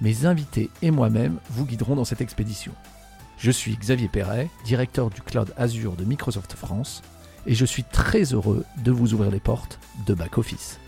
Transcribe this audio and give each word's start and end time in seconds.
mes 0.00 0.26
invités 0.26 0.70
et 0.82 0.90
moi-même 0.90 1.38
vous 1.50 1.64
guiderons 1.64 1.96
dans 1.96 2.04
cette 2.04 2.20
expédition. 2.20 2.72
Je 3.38 3.50
suis 3.50 3.76
Xavier 3.76 4.08
Perret, 4.08 4.48
directeur 4.64 5.10
du 5.10 5.20
cloud 5.20 5.52
Azure 5.56 5.96
de 5.96 6.04
Microsoft 6.04 6.54
France, 6.54 7.02
et 7.46 7.54
je 7.54 7.64
suis 7.64 7.84
très 7.84 8.32
heureux 8.32 8.64
de 8.82 8.90
vous 8.90 9.14
ouvrir 9.14 9.30
les 9.30 9.40
portes 9.40 9.78
de 10.06 10.14
Back 10.14 10.38
Office. 10.38 10.78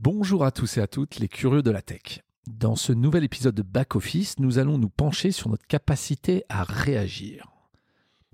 Bonjour 0.00 0.44
à 0.44 0.50
tous 0.50 0.76
et 0.76 0.80
à 0.80 0.86
toutes 0.86 1.18
les 1.18 1.28
curieux 1.28 1.62
de 1.62 1.70
la 1.70 1.82
tech. 1.82 2.20
Dans 2.46 2.76
ce 2.76 2.92
nouvel 2.92 3.24
épisode 3.24 3.54
de 3.54 3.62
Back 3.62 3.96
Office, 3.96 4.38
nous 4.38 4.58
allons 4.58 4.76
nous 4.76 4.90
pencher 4.90 5.30
sur 5.30 5.48
notre 5.48 5.66
capacité 5.66 6.44
à 6.48 6.62
réagir. 6.64 7.53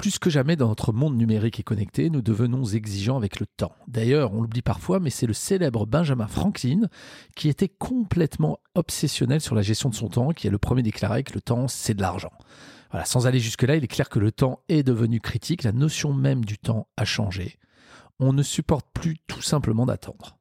Plus 0.01 0.19
que 0.19 0.31
jamais 0.31 0.57
dans 0.57 0.69
notre 0.69 0.95
monde 0.95 1.19
numérique 1.19 1.61
et 1.61 1.63
connecté, 1.63 2.09
nous 2.09 2.23
devenons 2.23 2.65
exigeants 2.65 3.19
avec 3.19 3.39
le 3.39 3.45
temps. 3.45 3.75
D'ailleurs, 3.87 4.33
on 4.33 4.41
l'oublie 4.41 4.63
parfois, 4.63 4.99
mais 4.99 5.11
c'est 5.11 5.27
le 5.27 5.35
célèbre 5.35 5.85
Benjamin 5.85 6.27
Franklin 6.27 6.89
qui 7.37 7.51
était 7.51 7.69
complètement 7.69 8.61
obsessionnel 8.75 9.43
sur 9.43 9.55
la 9.55 9.61
gestion 9.61 9.91
de 9.91 9.95
son 9.95 10.09
temps, 10.09 10.31
qui 10.31 10.47
est 10.47 10.51
le 10.51 10.57
premier 10.57 10.83
déclaré 10.83 11.23
que 11.23 11.35
le 11.35 11.43
temps, 11.43 11.69
c'est 11.69 11.93
de 11.93 12.01
l'argent. 12.01 12.33
Voilà, 12.91 13.05
sans 13.05 13.27
aller 13.27 13.41
jusque-là, 13.41 13.77
il 13.77 13.85
est 13.85 13.89
clair 13.89 14.09
que 14.09 14.19
le 14.19 14.33
temps 14.33 14.61
est 14.71 14.83
devenu 14.83 15.21
critique, 15.21 15.65
la 15.65 15.73
notion 15.73 16.15
même 16.15 16.47
du 16.47 16.57
temps 16.57 16.89
a 16.97 17.05
changé. 17.05 17.59
On 18.21 18.33
ne 18.33 18.43
supporte 18.43 18.87
plus 18.95 19.19
tout 19.27 19.43
simplement 19.43 19.85
d'attendre. 19.85 20.40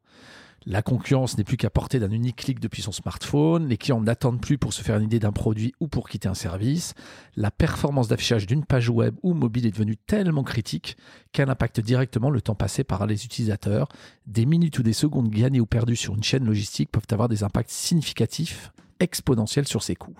La 0.70 0.84
concurrence 0.84 1.36
n'est 1.36 1.44
plus 1.44 1.58
qu'à 1.58 1.72
portée 1.72 1.98
d'un 1.98 2.12
unique 2.12 2.36
clic 2.36 2.60
depuis 2.60 2.84
son 2.84 2.92
smartphone. 2.92 3.68
Les 3.68 3.76
clients 3.76 4.02
n'attendent 4.02 4.40
plus 4.40 4.60
pour 4.60 4.72
se 4.72 4.84
faire 4.84 4.98
une 4.98 5.06
idée 5.06 5.18
d'un 5.18 5.32
produit 5.32 5.74
ou 5.80 5.88
pour 5.88 6.08
quitter 6.08 6.28
un 6.28 6.36
service. 6.36 6.94
La 7.36 7.50
performance 7.50 8.08
d'affichage 8.08 8.46
d'une 8.46 8.64
page 8.64 8.88
web 8.88 9.16
ou 9.24 9.34
mobile 9.34 9.66
est 9.66 9.72
devenue 9.72 9.98
tellement 9.98 10.44
critique 10.44 10.96
qu'elle 11.32 11.50
impacte 11.50 11.80
directement 11.80 12.30
le 12.30 12.40
temps 12.40 12.54
passé 12.54 12.84
par 12.84 13.08
les 13.08 13.26
utilisateurs. 13.26 13.90
Des 14.28 14.46
minutes 14.46 14.78
ou 14.78 14.84
des 14.84 14.94
secondes 14.94 15.30
gagnées 15.30 15.60
ou 15.60 15.66
perdues 15.66 15.96
sur 15.96 16.14
une 16.14 16.22
chaîne 16.22 16.46
logistique 16.46 16.92
peuvent 16.92 17.08
avoir 17.10 17.30
des 17.30 17.44
impacts 17.44 17.72
significatifs, 17.72 18.72
exponentiels 19.00 19.68
sur 19.68 19.82
ses 19.82 19.96
coûts. 19.96 20.20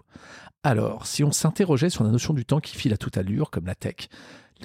Alors, 0.64 1.06
si 1.06 1.24
on 1.24 1.32
s'interrogeait 1.32 1.92
sur 1.92 2.04
la 2.04 2.10
notion 2.10 2.34
du 2.34 2.44
temps 2.44 2.60
qui 2.60 2.76
file 2.76 2.94
à 2.94 2.98
toute 2.98 3.18
allure, 3.18 3.52
comme 3.52 3.68
la 3.68 3.76
tech, 3.76 4.10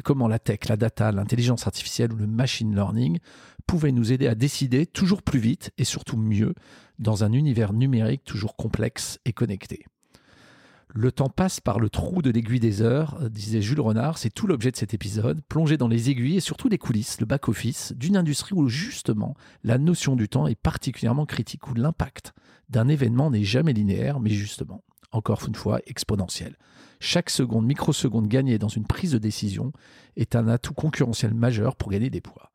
comment 0.03 0.28
la 0.28 0.39
tech, 0.39 0.69
la 0.69 0.77
data, 0.77 1.12
l'intelligence 1.12 1.67
artificielle 1.67 2.12
ou 2.12 2.17
le 2.17 2.27
machine 2.27 2.75
learning 2.75 3.19
pouvaient 3.67 3.92
nous 3.92 4.12
aider 4.12 4.27
à 4.27 4.34
décider 4.34 4.86
toujours 4.86 5.23
plus 5.23 5.39
vite 5.39 5.70
et 5.78 5.84
surtout 5.84 6.17
mieux 6.17 6.55
dans 6.98 7.25
un 7.25 7.33
univers 7.33 7.73
numérique 7.73 8.25
toujours 8.25 8.56
complexe 8.56 9.19
et 9.25 9.33
connecté. 9.33 9.86
Le 10.97 11.11
temps 11.11 11.28
passe 11.28 11.59
par 11.59 11.81
le 11.81 11.91
trou 11.91 12.23
de 12.23 12.31
l'aiguille 12.31 12.61
des 12.61 12.81
heures, 12.81 13.19
disait 13.28 13.61
Jules 13.61 13.81
Renard, 13.81 14.17
c'est 14.17 14.31
tout 14.31 14.47
l'objet 14.47 14.70
de 14.70 14.77
cet 14.77 14.95
épisode, 14.95 15.41
plonger 15.48 15.77
dans 15.77 15.89
les 15.89 16.08
aiguilles 16.08 16.36
et 16.36 16.41
surtout 16.41 16.69
les 16.69 16.79
coulisses, 16.79 17.19
le 17.19 17.27
back-office, 17.27 17.92
d'une 17.97 18.17
industrie 18.17 18.55
où 18.55 18.69
justement 18.69 19.34
la 19.64 19.77
notion 19.77 20.14
du 20.14 20.29
temps 20.29 20.47
est 20.47 20.55
particulièrement 20.55 21.27
critique, 21.27 21.67
où 21.67 21.75
l'impact 21.75 22.33
d'un 22.69 22.86
événement 22.86 23.33
n'est 23.33 23.42
jamais 23.42 23.73
linéaire, 23.73 24.20
mais 24.20 24.31
justement, 24.31 24.84
encore 25.15 25.45
une 25.47 25.55
fois, 25.55 25.81
exponentiel. 25.87 26.57
Chaque 27.01 27.30
seconde, 27.30 27.67
microseconde 27.67 28.29
gagnée 28.29 28.58
dans 28.58 28.69
une 28.69 28.86
prise 28.86 29.13
de 29.13 29.19
décision 29.19 29.73
est 30.17 30.36
un 30.36 30.48
atout 30.48 30.75
concurrentiel 30.75 31.35
majeur 31.35 31.77
pour 31.77 31.91
gagner 31.91 32.11
des 32.11 32.20
poids. 32.20 32.51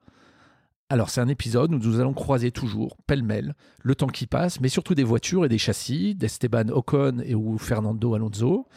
Alors 0.92 1.12
c'est 1.12 1.22
un 1.22 1.28
épisode 1.28 1.72
où 1.74 1.78
nous 1.78 2.00
allons 2.00 2.14
croiser 2.14 2.52
toujours, 2.52 2.98
pêle-mêle, 3.06 3.54
le 3.84 3.94
temps 3.94 4.08
qui 4.08 4.26
passe, 4.26 4.60
mais 4.60 4.70
surtout 4.70 4.96
des 4.96 5.04
voitures 5.04 5.46
et 5.46 5.50
des 5.50 5.60
châssis, 5.60 6.16
d'Esteban 6.16 6.70
Ocon 6.70 7.20
et 7.24 7.36
ou 7.36 7.60
Fernando 7.60 8.16
Alonso. 8.16 8.68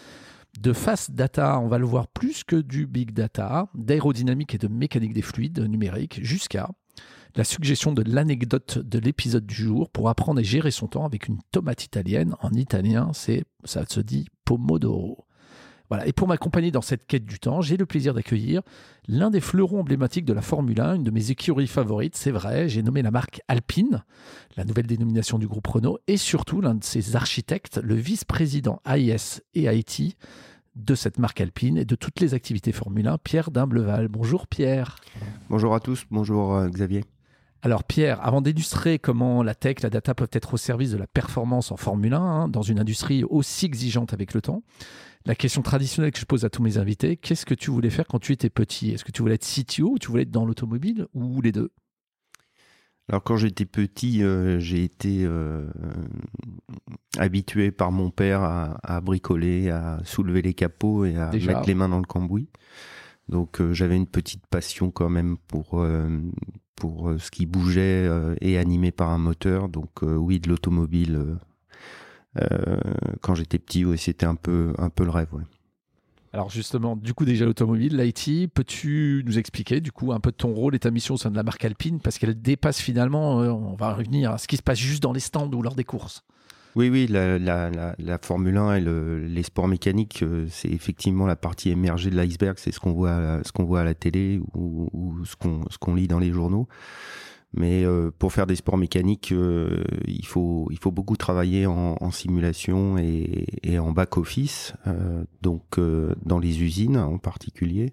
De 0.60 0.74
fast 0.74 1.12
data, 1.12 1.58
on 1.58 1.68
va 1.68 1.78
le 1.78 1.86
voir 1.86 2.08
plus 2.08 2.44
que 2.44 2.56
du 2.56 2.86
big 2.86 3.12
data, 3.12 3.68
d'aérodynamique 3.74 4.54
et 4.54 4.58
de 4.58 4.68
mécanique 4.68 5.14
des 5.14 5.22
fluides 5.22 5.60
numériques, 5.60 6.22
jusqu'à 6.22 6.68
la 7.36 7.44
suggestion 7.44 7.92
de 7.92 8.02
l'anecdote 8.02 8.78
de 8.78 8.98
l'épisode 8.98 9.46
du 9.46 9.54
jour 9.54 9.90
pour 9.90 10.08
apprendre 10.08 10.40
à 10.40 10.42
gérer 10.42 10.70
son 10.70 10.86
temps 10.86 11.04
avec 11.04 11.28
une 11.28 11.38
tomate 11.50 11.84
italienne. 11.84 12.34
En 12.40 12.52
italien, 12.52 13.10
c'est 13.12 13.44
ça 13.64 13.84
se 13.88 14.00
dit 14.00 14.26
pomodoro. 14.44 15.26
Et 16.06 16.12
pour 16.12 16.28
m'accompagner 16.28 16.70
dans 16.70 16.80
cette 16.80 17.06
quête 17.06 17.24
du 17.24 17.38
temps, 17.38 17.60
j'ai 17.60 17.76
le 17.76 17.86
plaisir 17.86 18.14
d'accueillir 18.14 18.62
l'un 19.08 19.30
des 19.30 19.40
fleurons 19.40 19.80
emblématiques 19.80 20.24
de 20.24 20.32
la 20.32 20.42
Formule 20.42 20.80
1, 20.80 20.94
une 20.96 21.04
de 21.04 21.10
mes 21.10 21.30
écuries 21.30 21.66
favorites, 21.66 22.16
c'est 22.16 22.30
vrai. 22.30 22.68
J'ai 22.68 22.82
nommé 22.82 23.02
la 23.02 23.10
marque 23.10 23.40
Alpine, 23.48 24.04
la 24.56 24.64
nouvelle 24.64 24.86
dénomination 24.86 25.38
du 25.38 25.46
groupe 25.46 25.66
Renault, 25.66 25.98
et 26.06 26.16
surtout 26.16 26.60
l'un 26.60 26.74
de 26.74 26.84
ses 26.84 27.16
architectes, 27.16 27.80
le 27.82 27.94
vice-président 27.94 28.80
AIS 28.86 29.42
et 29.54 29.64
IT 29.64 30.16
de 30.76 30.94
cette 30.94 31.18
marque 31.18 31.40
Alpine 31.40 31.76
et 31.76 31.84
de 31.84 31.94
toutes 31.94 32.20
les 32.20 32.32
activités 32.32 32.72
Formule 32.72 33.08
1, 33.08 33.18
Pierre 33.18 33.50
Dimbleval. 33.50 34.08
Bonjour 34.08 34.46
Pierre. 34.46 34.96
Bonjour 35.50 35.74
à 35.74 35.80
tous, 35.80 36.06
bonjour 36.10 36.54
euh, 36.54 36.68
Xavier. 36.68 37.04
Alors 37.64 37.84
Pierre, 37.84 38.18
avant 38.26 38.42
d'illustrer 38.42 38.98
comment 38.98 39.44
la 39.44 39.54
tech, 39.54 39.82
la 39.82 39.90
data 39.90 40.14
peuvent 40.14 40.28
être 40.32 40.54
au 40.54 40.56
service 40.56 40.90
de 40.90 40.96
la 40.96 41.06
performance 41.06 41.70
en 41.70 41.76
Formule 41.76 42.12
1, 42.12 42.20
hein, 42.20 42.48
dans 42.48 42.62
une 42.62 42.80
industrie 42.80 43.22
aussi 43.22 43.66
exigeante 43.66 44.12
avec 44.12 44.34
le 44.34 44.42
temps, 44.42 44.64
la 45.26 45.36
question 45.36 45.62
traditionnelle 45.62 46.10
que 46.10 46.18
je 46.18 46.24
pose 46.24 46.44
à 46.44 46.50
tous 46.50 46.60
mes 46.60 46.78
invités, 46.78 47.16
qu'est-ce 47.16 47.46
que 47.46 47.54
tu 47.54 47.70
voulais 47.70 47.90
faire 47.90 48.08
quand 48.08 48.18
tu 48.18 48.32
étais 48.32 48.50
petit? 48.50 48.90
Est-ce 48.90 49.04
que 49.04 49.12
tu 49.12 49.22
voulais 49.22 49.36
être 49.36 49.46
CTO 49.46 49.92
ou 49.92 49.98
tu 50.00 50.08
voulais 50.08 50.24
être 50.24 50.32
dans 50.32 50.44
l'automobile 50.44 51.06
ou 51.14 51.40
les 51.40 51.52
deux? 51.52 51.70
Alors 53.08 53.22
quand 53.22 53.36
j'étais 53.36 53.64
petit, 53.64 54.24
euh, 54.24 54.58
j'ai 54.58 54.82
été 54.82 55.24
euh, 55.24 55.70
habitué 57.18 57.70
par 57.70 57.92
mon 57.92 58.10
père 58.10 58.42
à, 58.42 59.00
bricoler, 59.00 59.70
à 59.70 60.00
soulever 60.04 60.42
les 60.42 60.54
capots 60.54 61.04
et 61.04 61.16
à 61.16 61.30
mettre 61.30 61.66
les 61.66 61.74
mains 61.74 61.88
dans 61.88 61.98
le 61.98 62.06
cambouis. 62.06 62.48
Donc 63.28 63.60
euh, 63.60 63.72
j'avais 63.72 63.96
une 63.96 64.06
petite 64.06 64.46
passion 64.48 64.90
quand 64.90 65.08
même 65.08 65.36
pour 65.46 65.84
pour 66.76 67.12
ce 67.18 67.30
qui 67.30 67.46
bougeait 67.46 68.08
et 68.40 68.58
animé 68.58 68.90
par 68.90 69.10
un 69.10 69.18
moteur. 69.18 69.68
Donc 69.68 70.02
oui, 70.02 70.40
de 70.40 70.48
l'automobile 70.48 71.38
euh, 72.40 72.76
quand 73.20 73.34
j'étais 73.34 73.58
petit, 73.58 73.84
ouais, 73.84 73.96
c'était 73.96 74.26
un 74.26 74.34
peu, 74.34 74.72
un 74.78 74.90
peu 74.90 75.04
le 75.04 75.10
rêve. 75.10 75.28
Alors 76.32 76.48
justement, 76.48 76.96
du 76.96 77.12
coup 77.12 77.26
déjà 77.26 77.44
l'automobile, 77.44 77.96
l'IT, 77.96 78.50
peux-tu 78.54 79.22
nous 79.26 79.38
expliquer 79.38 79.82
du 79.82 79.92
coup 79.92 80.12
un 80.12 80.20
peu 80.20 80.32
ton 80.32 80.54
rôle 80.54 80.74
et 80.74 80.78
ta 80.78 80.90
mission 80.90 81.14
au 81.14 81.18
sein 81.18 81.30
de 81.30 81.36
la 81.36 81.42
marque 81.42 81.64
Alpine? 81.64 82.00
Parce 82.00 82.18
qu'elle 82.18 82.40
dépasse 82.40 82.80
finalement, 82.80 83.42
euh, 83.42 83.50
on 83.50 83.74
va 83.74 83.92
revenir 83.92 84.30
à 84.30 84.38
ce 84.38 84.48
qui 84.48 84.56
se 84.56 84.62
passe 84.62 84.78
juste 84.78 85.02
dans 85.02 85.12
les 85.12 85.20
stands 85.20 85.50
ou 85.52 85.60
lors 85.60 85.74
des 85.74 85.84
courses. 85.84 86.24
Oui, 86.74 86.88
oui, 86.88 87.06
la, 87.06 87.38
la, 87.38 87.94
la, 87.98 88.18
Formule 88.18 88.56
1 88.56 88.76
et 88.76 88.80
le, 88.80 89.18
les 89.18 89.42
sports 89.42 89.68
mécaniques, 89.68 90.22
euh, 90.22 90.46
c'est 90.48 90.70
effectivement 90.70 91.26
la 91.26 91.36
partie 91.36 91.68
émergée 91.70 92.08
de 92.08 92.16
l'iceberg, 92.16 92.56
c'est 92.58 92.72
ce 92.72 92.80
qu'on 92.80 92.92
voit, 92.92 93.40
ce 93.44 93.52
qu'on 93.52 93.64
voit 93.64 93.80
à 93.80 93.84
la 93.84 93.94
télé 93.94 94.40
ou, 94.54 94.88
ou 94.94 95.24
ce 95.26 95.36
qu'on 95.36 95.62
ce 95.68 95.76
qu'on 95.76 95.94
lit 95.94 96.08
dans 96.08 96.18
les 96.18 96.32
journaux. 96.32 96.66
Mais 97.54 97.84
euh, 97.84 98.10
pour 98.18 98.32
faire 98.32 98.46
des 98.46 98.56
sports 98.56 98.78
mécaniques, 98.78 99.32
euh, 99.32 99.84
il 100.06 100.24
faut 100.24 100.68
il 100.70 100.78
faut 100.78 100.90
beaucoup 100.90 101.16
travailler 101.16 101.66
en, 101.66 101.96
en 102.00 102.10
simulation 102.10 102.96
et, 102.96 103.46
et, 103.62 103.78
en 103.78 103.92
back 103.92 104.16
office, 104.16 104.72
euh, 104.86 105.24
donc 105.42 105.78
dans 106.24 106.38
les 106.38 106.62
usines 106.62 106.96
en 106.96 107.18
particulier. 107.18 107.92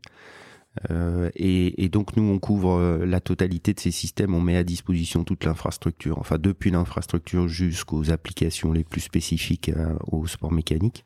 Et, 1.36 1.84
et, 1.84 1.90
donc 1.90 2.16
nous 2.16 2.24
on 2.24 2.40
couvre 2.40 3.04
la 3.06 3.20
totalité 3.20 3.74
de 3.74 3.80
ces 3.80 3.92
systèmes, 3.92 4.34
on 4.34 4.40
met 4.40 4.56
à 4.56 4.64
disposition 4.64 5.26
toute 5.26 5.44
l'infrastructure, 5.44 6.18
enfin 6.20 6.38
depuis 6.40 6.72
l'infrastructure 6.72 7.50
jusqu'aux 7.50 8.12
applications 8.12 8.72
les 8.72 8.86
plus 8.86 9.02
spécifiques 9.02 9.72
au 10.08 10.26
sport 10.26 10.54
mécanique, 10.54 11.04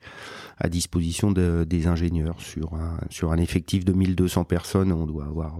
à 0.59 0.69
disposition 0.69 1.31
de, 1.31 1.65
des 1.67 1.87
ingénieurs 1.87 2.37
sur 2.39 3.31
un 3.31 3.37
effectif 3.37 3.83
de 3.83 3.93
1200 3.93 4.43
personnes, 4.43 4.91
on 4.91 5.07
doit 5.07 5.25
avoir 5.25 5.57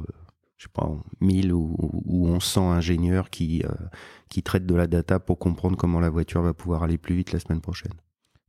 je 0.63 0.69
sais 0.69 0.71
pas, 0.73 0.89
1000 1.19 1.51
ou, 1.51 1.75
ou 2.05 2.27
1100 2.27 2.71
ingénieurs 2.71 3.27
euh, 3.41 3.69
qui 4.29 4.43
traitent 4.43 4.65
de 4.65 4.75
la 4.75 4.87
data 4.87 5.19
pour 5.19 5.37
comprendre 5.37 5.75
comment 5.75 5.99
la 5.99 6.09
voiture 6.09 6.41
va 6.41 6.53
pouvoir 6.53 6.83
aller 6.83 6.97
plus 6.97 7.15
vite 7.15 7.33
la 7.33 7.39
semaine 7.39 7.59
prochaine. 7.59 7.91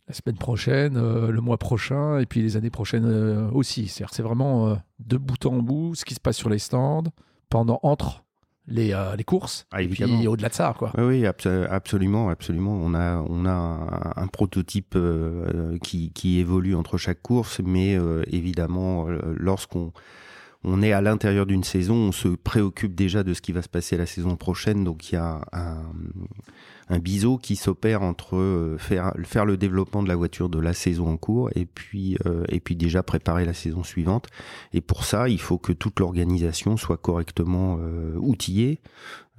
La 0.06 0.14
semaine 0.14 0.36
prochaine, 0.36 0.96
euh, 0.96 1.30
le 1.30 1.40
mois 1.40 1.56
prochain, 1.56 2.18
et 2.18 2.26
puis 2.26 2.42
les 2.42 2.56
années 2.56 2.70
prochaines 2.70 3.06
euh, 3.06 3.50
aussi. 3.52 3.88
C'est 3.88 4.22
vraiment 4.22 4.78
de 4.98 5.16
bout 5.16 5.46
en 5.46 5.58
bout 5.58 5.94
ce 5.94 6.04
qui 6.04 6.14
se 6.14 6.20
passe 6.20 6.36
sur 6.36 6.50
les 6.50 6.58
stands, 6.58 7.04
pendant, 7.48 7.80
entre 7.82 8.24
les, 8.66 8.94
les 9.16 9.24
courses, 9.24 9.66
ah, 9.72 9.82
et 9.82 9.88
puis 9.88 10.26
au-delà 10.26 10.48
de 10.48 10.54
ça. 10.54 10.74
Quoi. 10.78 10.92
Oui, 10.98 11.26
absolument, 11.26 12.30
absolument. 12.30 12.72
On 12.72 12.94
a, 12.94 13.22
on 13.28 13.44
a 13.44 13.50
un, 13.50 14.22
un 14.22 14.26
prototype 14.26 14.96
qui, 15.82 16.12
qui 16.12 16.38
évolue 16.38 16.74
entre 16.74 16.96
chaque 16.96 17.20
course, 17.20 17.60
mais 17.64 17.98
évidemment, 18.30 19.06
lorsqu'on 19.36 19.92
on 20.64 20.82
est 20.82 20.92
à 20.92 21.02
l'intérieur 21.02 21.44
d'une 21.44 21.62
saison, 21.62 21.94
on 21.94 22.12
se 22.12 22.28
préoccupe 22.28 22.94
déjà 22.94 23.22
de 23.22 23.34
ce 23.34 23.42
qui 23.42 23.52
va 23.52 23.60
se 23.60 23.68
passer 23.68 23.98
la 23.98 24.06
saison 24.06 24.36
prochaine, 24.36 24.82
donc 24.82 25.12
il 25.12 25.16
y 25.16 25.18
a 25.18 25.42
un, 25.52 25.82
un 26.88 26.98
biseau 26.98 27.38
qui 27.38 27.56
s'opère 27.56 28.02
entre 28.02 28.76
faire, 28.78 29.12
faire 29.24 29.44
le 29.44 29.56
développement 29.56 30.02
de 30.02 30.08
la 30.08 30.16
voiture 30.16 30.48
de 30.48 30.58
la 30.58 30.74
saison 30.74 31.08
en 31.08 31.16
cours 31.16 31.50
et 31.54 31.66
puis, 31.66 32.18
et 32.48 32.60
puis 32.60 32.76
déjà 32.76 33.02
préparer 33.02 33.44
la 33.44 33.54
saison 33.54 33.82
suivante. 33.82 34.26
Et 34.72 34.80
pour 34.80 35.04
ça, 35.04 35.28
il 35.28 35.40
faut 35.40 35.58
que 35.58 35.72
toute 35.72 36.00
l'organisation 36.00 36.76
soit 36.76 36.98
correctement 36.98 37.78
outillée, 38.16 38.80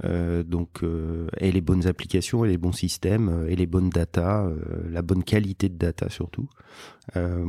euh, 0.03 0.43
donc, 0.43 0.83
euh, 0.83 1.27
et 1.39 1.51
les 1.51 1.61
bonnes 1.61 1.87
applications, 1.87 2.43
et 2.43 2.49
les 2.49 2.57
bons 2.57 2.73
systèmes, 2.73 3.29
euh, 3.29 3.47
et 3.47 3.55
les 3.55 3.65
bonnes 3.65 3.89
data, 3.89 4.49
la 4.89 5.01
bonne 5.01 5.23
qualité 5.23 5.69
de 5.69 5.77
data 5.77 6.09
surtout, 6.09 6.49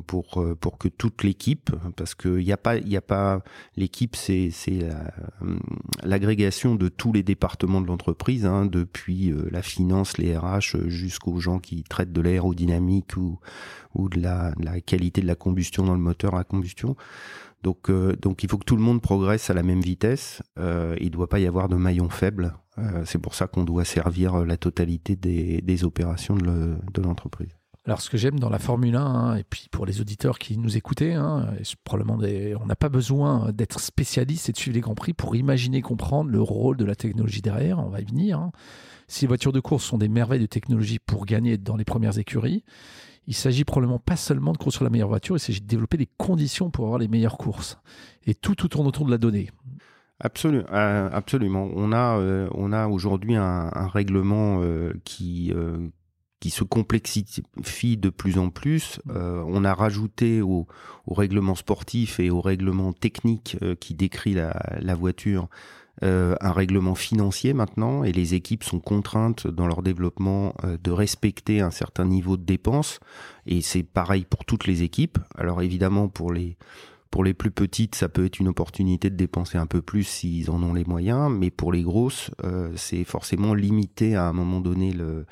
pour 0.07 0.45
pour 0.61 0.79
que 0.79 0.89
toute 0.89 1.25
l'équipe, 1.25 1.71
parce 1.97 2.15
qu'il 2.15 2.37
n'y 2.37 2.53
a 2.53 2.57
pas 2.57 2.77
il 2.77 2.89
y 2.89 2.97
a 2.97 3.03
pas 3.03 3.43
l'équipe, 3.77 4.15
c'est 4.15 4.51
c'est 4.51 4.89
l'agrégation 6.05 6.77
de 6.77 6.89
tous 6.89 7.13
les 7.13 7.23
départements 7.23 7.81
de 7.81 7.87
l'entreprise, 7.87 8.47
hein, 8.47 8.67
depuis 8.67 9.35
la 9.51 9.63
finance, 9.63 9.86
les 10.19 10.37
RH, 10.37 10.89
jusqu'aux 10.89 11.39
gens 11.41 11.59
qui 11.59 11.83
traitent 11.83 12.13
de 12.13 12.21
l'aérodynamique 12.21 13.17
ou 13.17 13.39
ou 13.97 14.09
de 14.09 14.21
la, 14.21 14.53
qualité 14.85 15.21
de 15.21 15.27
la 15.27 15.35
combustion 15.35 15.85
dans 15.85 15.95
le 15.95 16.01
moteur 16.01 16.35
à 16.35 16.45
combustion. 16.45 16.97
Donc, 17.63 17.91
euh, 17.91 18.15
donc 18.17 18.43
il 18.45 18.51
faut 18.51 18.59
que 18.59 18.65
tout 18.65 18.77
le 18.77 18.83
monde 18.83 19.01
progresse 19.01 19.51
à 19.51 19.55
la 19.55 19.63
même 19.63 19.81
vitesse. 19.81 20.43
Euh, 20.59 20.95
il 21.01 21.07
ne 21.07 21.11
doit 21.11 21.29
pas 21.29 21.41
y 21.41 21.47
avoir 21.47 21.69
de 21.69 21.77
maillon 21.77 22.09
faible. 22.09 22.55
Euh, 22.79 23.03
c'est 23.07 23.19
pour 23.19 23.35
ça 23.35 23.47
qu'on 23.47 23.65
doit 23.65 23.85
servir 23.85 24.45
la 24.45 24.57
totalité 24.57 25.17
des, 25.17 25.85
opérations 25.85 26.37
de 26.37 27.03
l'entreprise. 27.03 27.49
Alors, 27.87 28.01
ce 28.01 28.11
que 28.11 28.17
j'aime 28.17 28.41
dans 28.41 28.51
la 28.51 28.59
Formule 28.59 28.97
1, 28.97 29.01
hein, 29.01 29.37
et 29.37 29.45
puis 29.45 29.69
pour 29.71 29.87
les 29.87 30.01
auditeurs 30.01 30.41
qui 30.41 30.59
nous 30.59 30.77
écoutaient, 30.77 31.15
hein, 31.15 31.47
probablement 31.85 32.19
on 32.61 32.67
n'a 32.67 32.75
pas 32.75 32.89
besoin 32.89 33.53
d'être 33.53 33.79
spécialiste 33.79 34.49
et 34.49 34.53
de 34.53 34.57
suivre 34.57 34.75
les 34.75 34.81
Grands 34.81 34.97
Prix 34.97 35.13
pour 35.13 35.37
imaginer 35.37 35.83
comprendre 35.83 36.31
le 36.31 36.43
rôle 36.43 36.77
de 36.77 36.85
la 36.85 36.97
technologie 36.97 37.43
derrière. 37.43 37.79
On 37.79 37.89
va 37.89 38.01
y 38.01 38.05
venir. 38.05 38.41
Hein. 38.41 38.51
Si 39.09 39.23
les 39.23 39.29
voitures 39.29 39.53
de 39.53 39.61
course 39.61 39.85
sont 39.85 39.99
des 39.99 40.09
merveilles 40.09 40.41
de 40.41 40.47
technologie 40.47 40.99
pour 40.99 41.27
gagner 41.27 41.59
dans 41.59 41.77
les 41.77 41.85
premières 41.85 42.19
écuries, 42.19 42.65
il 43.27 43.35
s'agit 43.35 43.65
probablement 43.65 43.99
pas 43.99 44.17
seulement 44.17 44.53
de 44.53 44.59
construire 44.59 44.85
la 44.85 44.91
meilleure 44.91 45.09
voiture, 45.09 45.37
il 45.37 45.41
s'agit 45.41 45.61
de 45.61 45.67
développer 45.67 45.97
des 45.97 46.09
conditions 46.17 46.71
pour 46.71 46.85
avoir 46.85 46.99
les 46.99 47.09
meilleures 47.09 47.39
courses. 47.39 47.79
Et 48.27 48.35
tout, 48.35 48.55
tout 48.55 48.69
tourne 48.69 48.87
autour 48.87 49.05
de 49.07 49.11
la 49.11 49.19
donnée. 49.19 49.51
Absolument, 50.21 50.65
euh, 50.73 51.11
absolument. 51.13 51.69
On 51.75 51.93
a, 51.93 52.19
euh, 52.19 52.49
on 52.55 52.73
a 52.73 52.87
aujourd'hui 52.87 53.37
un, 53.37 53.69
règlement 53.89 54.61
euh, 54.63 54.95
qui, 55.05 55.53
qui 56.41 56.51
se 56.51 56.65
complexifie 56.65 57.97
de 57.97 58.09
plus 58.09 58.39
en 58.39 58.51
plus. 58.51 59.01
on 59.09 59.65
a 59.65 59.75
rajouté 59.75 60.41
au, 60.41 60.67
au, 61.07 61.15
règlement 61.15 61.55
sportif 61.55 62.19
et 62.21 62.31
au 62.31 62.41
règlement 62.41 62.93
technique 62.93 63.59
qui 63.81 63.95
décrit 63.95 64.35
la, 64.35 64.57
la 64.81 64.95
voiture 64.95 65.49
un 66.03 66.53
règlement 66.53 66.95
financier 66.95 67.55
maintenant 67.55 68.05
et 68.05 68.13
les 68.13 68.35
équipes 68.35 68.65
sont 68.65 68.81
contraintes 68.81 69.47
dans 69.47 69.67
leur 69.67 69.83
développement 69.83 70.55
euh, 70.65 70.77
de 70.83 70.91
respecter 70.91 71.61
un 71.61 71.71
certain 71.71 72.05
niveau 72.05 72.37
de 72.37 72.45
dépenses 72.45 73.01
et 73.47 73.63
c'est 73.63 73.83
pareil 73.83 74.27
pour 74.29 74.45
toutes 74.45 74.67
les 74.67 74.83
équipes. 74.83 75.19
Alors 75.37 75.63
évidemment 75.63 76.09
pour 76.09 76.33
les 76.33 76.57
pour 77.11 77.25
les 77.25 77.35
plus 77.35 77.53
petites, 77.53 77.95
ça 77.95 78.11
peut 78.11 78.27
être 78.27 78.41
une 78.41 78.49
opportunité 78.49 79.09
de 79.09 79.17
dépenser 79.17 79.57
un 79.57 79.67
peu 79.67 79.81
plus 79.81 80.03
s'ils 80.03 80.51
en 80.51 80.63
ont 80.63 80.75
les 80.75 80.85
moyens, 80.85 81.31
mais 81.33 81.51
pour 81.51 81.73
les 81.73 81.83
grosses, 81.83 82.31
euh, 82.45 82.73
c'est 82.77 83.05
forcément 83.05 83.55
limité 83.55 84.17
à 84.17 84.27
un 84.27 84.35
moment 84.35 84.61
donné 84.61 84.93
le, 84.93 85.25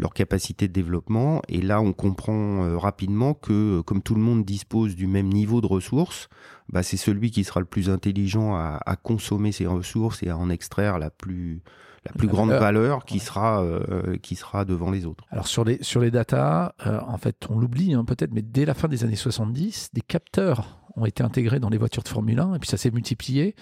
leur 0.00 0.14
capacité 0.14 0.66
de 0.66 0.72
développement. 0.72 1.42
Et 1.48 1.60
là, 1.60 1.80
on 1.80 1.92
comprend 1.92 2.64
euh, 2.64 2.78
rapidement 2.78 3.34
que, 3.34 3.78
euh, 3.78 3.82
comme 3.82 4.02
tout 4.02 4.14
le 4.14 4.22
monde 4.22 4.44
dispose 4.44 4.96
du 4.96 5.06
même 5.06 5.28
niveau 5.28 5.60
de 5.60 5.66
ressources, 5.66 6.28
bah, 6.72 6.82
c'est 6.82 6.96
celui 6.96 7.30
qui 7.30 7.44
sera 7.44 7.60
le 7.60 7.66
plus 7.66 7.90
intelligent 7.90 8.54
à, 8.54 8.96
consommer 9.02 9.52
ces 9.52 9.66
ressources 9.66 10.22
et 10.22 10.30
à 10.30 10.36
en 10.36 10.50
extraire 10.50 10.98
la 10.98 11.10
plus 11.10 11.62
la 12.06 12.12
plus 12.12 12.28
grande 12.28 12.50
valeur, 12.50 13.04
qui 13.04 13.18
sera 13.18 13.62
euh, 13.62 14.16
qui 14.22 14.34
sera 14.34 14.64
devant 14.64 14.90
les 14.90 15.04
autres. 15.04 15.24
Alors 15.30 15.46
sur 15.46 15.64
les 15.64 15.82
sur 15.82 16.00
les 16.00 16.10
data, 16.10 16.74
en 16.84 17.18
fait, 17.18 17.46
on 17.50 17.58
l'oublie 17.58 17.92
hein, 17.92 18.04
peut-être, 18.04 18.32
mais 18.32 18.42
dès 18.42 18.64
la 18.64 18.72
fin 18.72 18.88
des 18.88 19.04
années 19.04 19.16
70, 19.16 19.90
des 19.92 20.00
capteurs 20.00 20.80
ont 20.96 21.04
été 21.04 21.22
intégrés 21.22 21.60
dans 21.60 21.68
les 21.68 21.78
voitures 21.78 22.02
de 22.02 22.08
Formule 22.08 22.40
1 22.40 22.54
et 22.54 22.58
puis 22.58 22.68
ça 22.68 22.76
s'est 22.76 22.90
multiplié. 22.90 23.54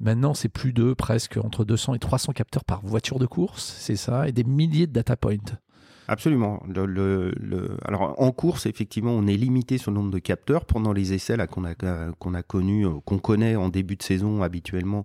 Maintenant, 0.00 0.34
c'est 0.34 0.48
plus 0.48 0.72
de 0.72 0.94
presque 0.94 1.36
entre 1.36 1.64
200 1.64 1.94
et 1.94 1.98
300 1.98 2.32
capteurs 2.32 2.64
par 2.64 2.84
voiture 2.84 3.18
de 3.18 3.26
course, 3.26 3.76
c'est 3.78 3.96
ça, 3.96 4.28
et 4.28 4.32
des 4.32 4.44
milliers 4.44 4.86
de 4.86 4.92
data 4.92 5.16
points. 5.16 5.36
Absolument. 6.08 6.62
Alors 7.84 8.20
en 8.20 8.32
course, 8.32 8.66
effectivement, 8.66 9.12
on 9.12 9.26
est 9.26 9.36
limité 9.36 9.78
sur 9.78 9.90
le 9.90 9.96
nombre 9.96 10.10
de 10.10 10.18
capteurs. 10.18 10.64
Pendant 10.64 10.92
les 10.92 11.12
essais 11.12 11.36
qu'on 11.48 11.64
a 11.64 12.42
connus, 12.42 12.86
euh, 12.86 12.90
qu'on 13.04 13.18
connaît 13.18 13.56
en 13.56 13.68
début 13.68 13.96
de 13.96 14.02
saison 14.02 14.42
habituellement, 14.42 15.04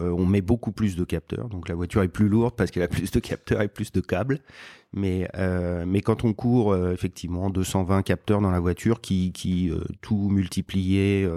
euh, 0.00 0.10
on 0.10 0.24
met 0.24 0.40
beaucoup 0.40 0.72
plus 0.72 0.96
de 0.96 1.04
capteurs. 1.04 1.48
Donc 1.48 1.68
la 1.68 1.74
voiture 1.74 2.02
est 2.02 2.08
plus 2.08 2.28
lourde 2.28 2.54
parce 2.56 2.70
qu'elle 2.70 2.82
a 2.82 2.88
plus 2.88 3.10
de 3.10 3.20
capteurs 3.20 3.60
et 3.60 3.68
plus 3.68 3.92
de 3.92 4.00
câbles. 4.00 4.40
Mais 4.94 5.28
euh, 5.36 5.84
quand 6.02 6.24
on 6.24 6.32
court, 6.32 6.74
effectivement, 6.74 7.50
220 7.50 8.02
capteurs 8.02 8.40
dans 8.40 8.50
la 8.50 8.60
voiture 8.60 9.02
qui 9.02 9.70
tout 10.00 10.30
multiplié 10.30 11.28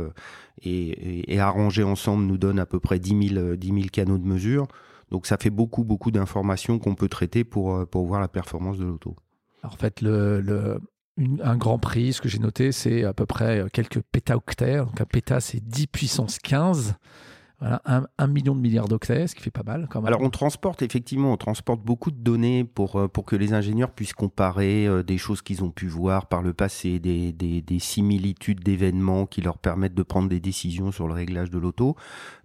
et, 0.64 1.34
et, 1.34 1.40
arrangé 1.40 1.84
ensemble 1.84 2.24
nous 2.24 2.38
donne 2.38 2.60
à 2.60 2.66
peu 2.66 2.80
près 2.80 3.00
10 3.00 3.34
000 3.34 3.56
10 3.56 3.68
000 3.68 3.80
canaux 3.92 4.18
de 4.18 4.26
mesure. 4.26 4.68
Donc 5.12 5.28
ça 5.28 5.38
fait 5.38 5.50
beaucoup, 5.50 5.84
beaucoup 5.84 6.10
d'informations 6.10 6.80
qu'on 6.80 6.96
peut 6.96 7.10
traiter 7.10 7.44
pour, 7.44 7.76
euh, 7.76 7.86
voir 7.94 8.22
la 8.22 8.28
performance 8.28 8.78
de 8.78 8.86
l'auto. 8.86 9.16
En 9.64 9.70
fait, 9.70 10.04
un 10.04 11.58
grand 11.58 11.78
prix, 11.78 12.14
ce 12.14 12.22
que 12.22 12.30
j'ai 12.30 12.40
noté, 12.40 12.72
c'est 12.72 13.04
à 13.04 13.14
peu 13.14 13.26
près 13.26 13.66
quelques 13.74 14.02
pétaoctets. 14.02 14.78
Donc 14.78 15.00
un 15.00 15.06
péta, 15.06 15.40
c'est 15.40 15.60
10 15.60 15.88
puissance 15.88 16.40
15. 16.40 16.96
Voilà, 17.62 17.80
un, 18.18 18.28
million 18.28 18.56
de 18.56 18.60
milliards 18.60 18.88
d'octets, 18.88 19.28
ce 19.28 19.36
qui 19.36 19.44
fait 19.44 19.52
pas 19.52 19.62
mal 19.62 19.88
quand 19.88 20.02
même. 20.02 20.08
Alors 20.08 20.22
on 20.24 20.32
transporte 20.32 20.82
effectivement, 20.82 21.32
on 21.32 21.38
transporte 21.38 21.80
beaucoup 21.80 22.10
de 22.10 22.18
données 22.18 22.64
pour, 22.64 22.96
euh, 22.96 23.08
pour 23.08 23.24
que 23.24 23.36
les 23.36 23.54
ingénieurs 23.54 23.92
puissent 23.92 24.14
comparer 24.14 24.88
euh, 24.88 25.04
des 25.04 25.20
choses 25.20 25.44
qu'ils 25.44 25.64
ont 25.64 25.70
pu 25.70 25.86
voir 25.86 26.26
par 26.26 26.42
le 26.42 26.54
passé, 26.54 26.98
des, 26.98 27.32
des, 27.32 27.62
des 27.62 27.78
similitudes 27.78 28.62
d'événements 28.62 29.28
qui 29.28 29.42
leur 29.42 29.60
permettent 29.60 29.94
de 29.94 30.02
prendre 30.02 30.28
des 30.28 30.40
décisions 30.40 30.92
sur 30.92 31.08
le 31.08 31.14
réglage 31.14 31.52
de 31.52 31.60
l'auto. 31.60 31.96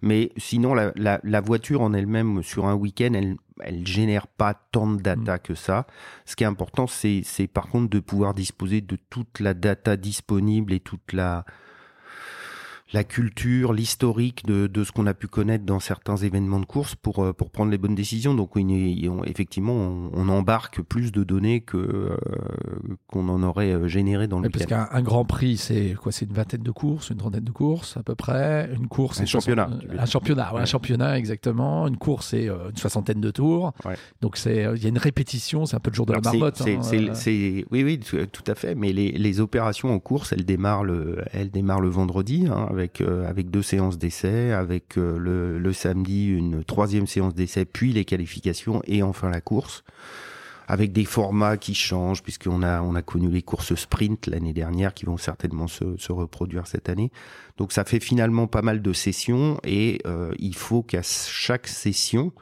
Mais 0.03 0.31
sinon, 0.37 0.75
la, 0.75 0.91
la, 0.95 1.19
la 1.23 1.41
voiture 1.41 1.81
en 1.81 1.93
elle-même, 1.93 2.43
sur 2.43 2.67
un 2.67 2.75
week-end, 2.75 3.13
elle, 3.15 3.37
elle 3.61 3.87
génère 3.87 4.27
pas 4.27 4.53
tant 4.53 4.85
de 4.85 5.01
data 5.01 5.37
mm. 5.37 5.39
que 5.39 5.55
ça. 5.55 5.87
Ce 6.25 6.35
qui 6.35 6.43
est 6.43 6.47
important, 6.47 6.85
c'est 6.85 7.23
par 7.51 7.69
contre 7.69 7.89
de 7.89 7.99
pouvoir 7.99 8.35
disposer 8.35 8.81
de 8.81 8.97
toute 9.09 9.39
la 9.39 9.55
data 9.55 9.97
disponible 9.97 10.73
et 10.73 10.79
toute 10.79 11.11
la 11.11 11.43
la 12.93 13.03
culture, 13.03 13.73
l'historique 13.73 14.45
de, 14.45 14.67
de, 14.67 14.83
ce 14.83 14.91
qu'on 14.91 15.07
a 15.07 15.13
pu 15.13 15.27
connaître 15.27 15.65
dans 15.65 15.79
certains 15.79 16.15
événements 16.15 16.59
de 16.59 16.65
course 16.65 16.95
pour, 16.95 17.23
euh, 17.23 17.33
pour 17.33 17.49
prendre 17.49 17.69
les 17.69 17.77
bonnes 17.77 17.95
décisions. 17.95 18.33
Donc 18.33 18.51
effectivement, 19.25 19.73
on, 19.73 20.27
embarque 20.29 20.81
plus 20.81 21.11
de 21.11 21.23
données 21.23 21.61
que 21.61 21.77
euh, 21.77 22.17
qu'on 23.07 23.29
en 23.29 23.43
aurait 23.43 23.71
euh, 23.71 23.87
généré 23.87 24.27
dans 24.27 24.39
le 24.39 24.49
Parce 24.49 24.65
qu'un 24.65 25.01
Grand 25.01 25.25
Prix, 25.25 25.57
c'est 25.57 25.95
quoi? 26.01 26.11
C'est 26.11 26.25
une 26.25 26.33
vingtaine 26.33 26.63
de 26.63 26.71
courses, 26.71 27.09
une 27.09 27.17
trentaine 27.17 27.43
de 27.43 27.51
courses 27.51 27.97
à 27.97 28.03
peu 28.03 28.15
près. 28.15 28.69
Une 28.73 28.87
course, 28.87 29.21
un 29.21 29.25
championnat. 29.25 29.69
un 29.97 30.05
championnat, 30.05 30.51
un 30.53 30.65
championnat 30.65 31.17
exactement. 31.17 31.87
Une 31.87 31.97
course, 31.97 32.27
c'est 32.27 32.47
une 32.47 32.75
soixantaine 32.75 33.21
de 33.21 33.31
tours. 33.31 33.73
Donc 34.21 34.37
c'est 34.37 34.67
il 34.75 34.83
y 34.83 34.85
a 34.85 34.89
une 34.89 34.97
répétition, 34.97 35.65
c'est 35.65 35.75
un 35.75 35.79
peu 35.79 35.91
le 35.91 35.95
jour 35.95 36.05
de 36.05 36.13
la 36.13 36.21
marmotte. 36.21 36.61
Hein, 36.61 36.81
c'est, 37.13 37.65
oui, 37.71 37.83
oui, 37.83 37.99
tout 37.99 38.43
à 38.47 38.55
fait. 38.55 38.75
Mais 38.75 38.93
les, 38.93 39.11
les 39.11 39.39
opérations 39.39 39.93
en 39.93 39.99
course, 39.99 40.33
elles 40.33 40.45
démarrent 40.45 40.83
le, 40.83 41.23
elles 41.31 41.51
démarrent 41.51 41.81
le 41.81 41.89
vendredi. 41.89 42.47
Hein, 42.49 42.67
avec, 42.77 43.01
euh, 43.01 43.27
avec 43.27 43.49
deux 43.49 43.61
séances 43.61 43.97
d'essai, 43.97 44.51
avec 44.51 44.97
euh, 44.97 45.17
le, 45.59 45.73
samedi 45.73 46.27
une 46.27 46.63
troisième 46.63 47.07
séance 47.07 47.33
d'essai, 47.33 47.65
puis 47.65 47.91
les 47.91 48.05
qualifications 48.05 48.81
et 48.85 49.03
enfin 49.03 49.29
la 49.29 49.41
course 49.41 49.83
avec 50.69 50.91
des 50.91 51.05
formats 51.05 51.55
qui 51.55 51.73
changent, 51.73 52.21
puisqu'on 52.21 52.61
a, 52.61 52.81
on 52.81 52.93
a 52.95 53.01
connu 53.01 53.29
les 53.29 53.41
courses 53.41 53.73
sprint 53.75 54.27
l'année 54.27 54.51
dernière 54.51 54.93
qui 54.93 55.05
vont 55.05 55.15
certainement 55.15 55.67
se, 55.67 55.95
se, 55.97 56.11
reproduire 56.11 56.67
cette 56.67 56.89
année. 56.89 57.09
Donc 57.57 57.71
ça 57.71 57.85
fait 57.85 58.01
finalement 58.01 58.47
pas 58.47 58.61
mal 58.61 58.81
de 58.81 58.91
sessions 58.91 59.61
et 59.63 60.01
euh, 60.05 60.33
il 60.39 60.55
faut 60.55 60.83
qu'à 60.83 61.03
chaque 61.03 61.67
session, 61.67 62.33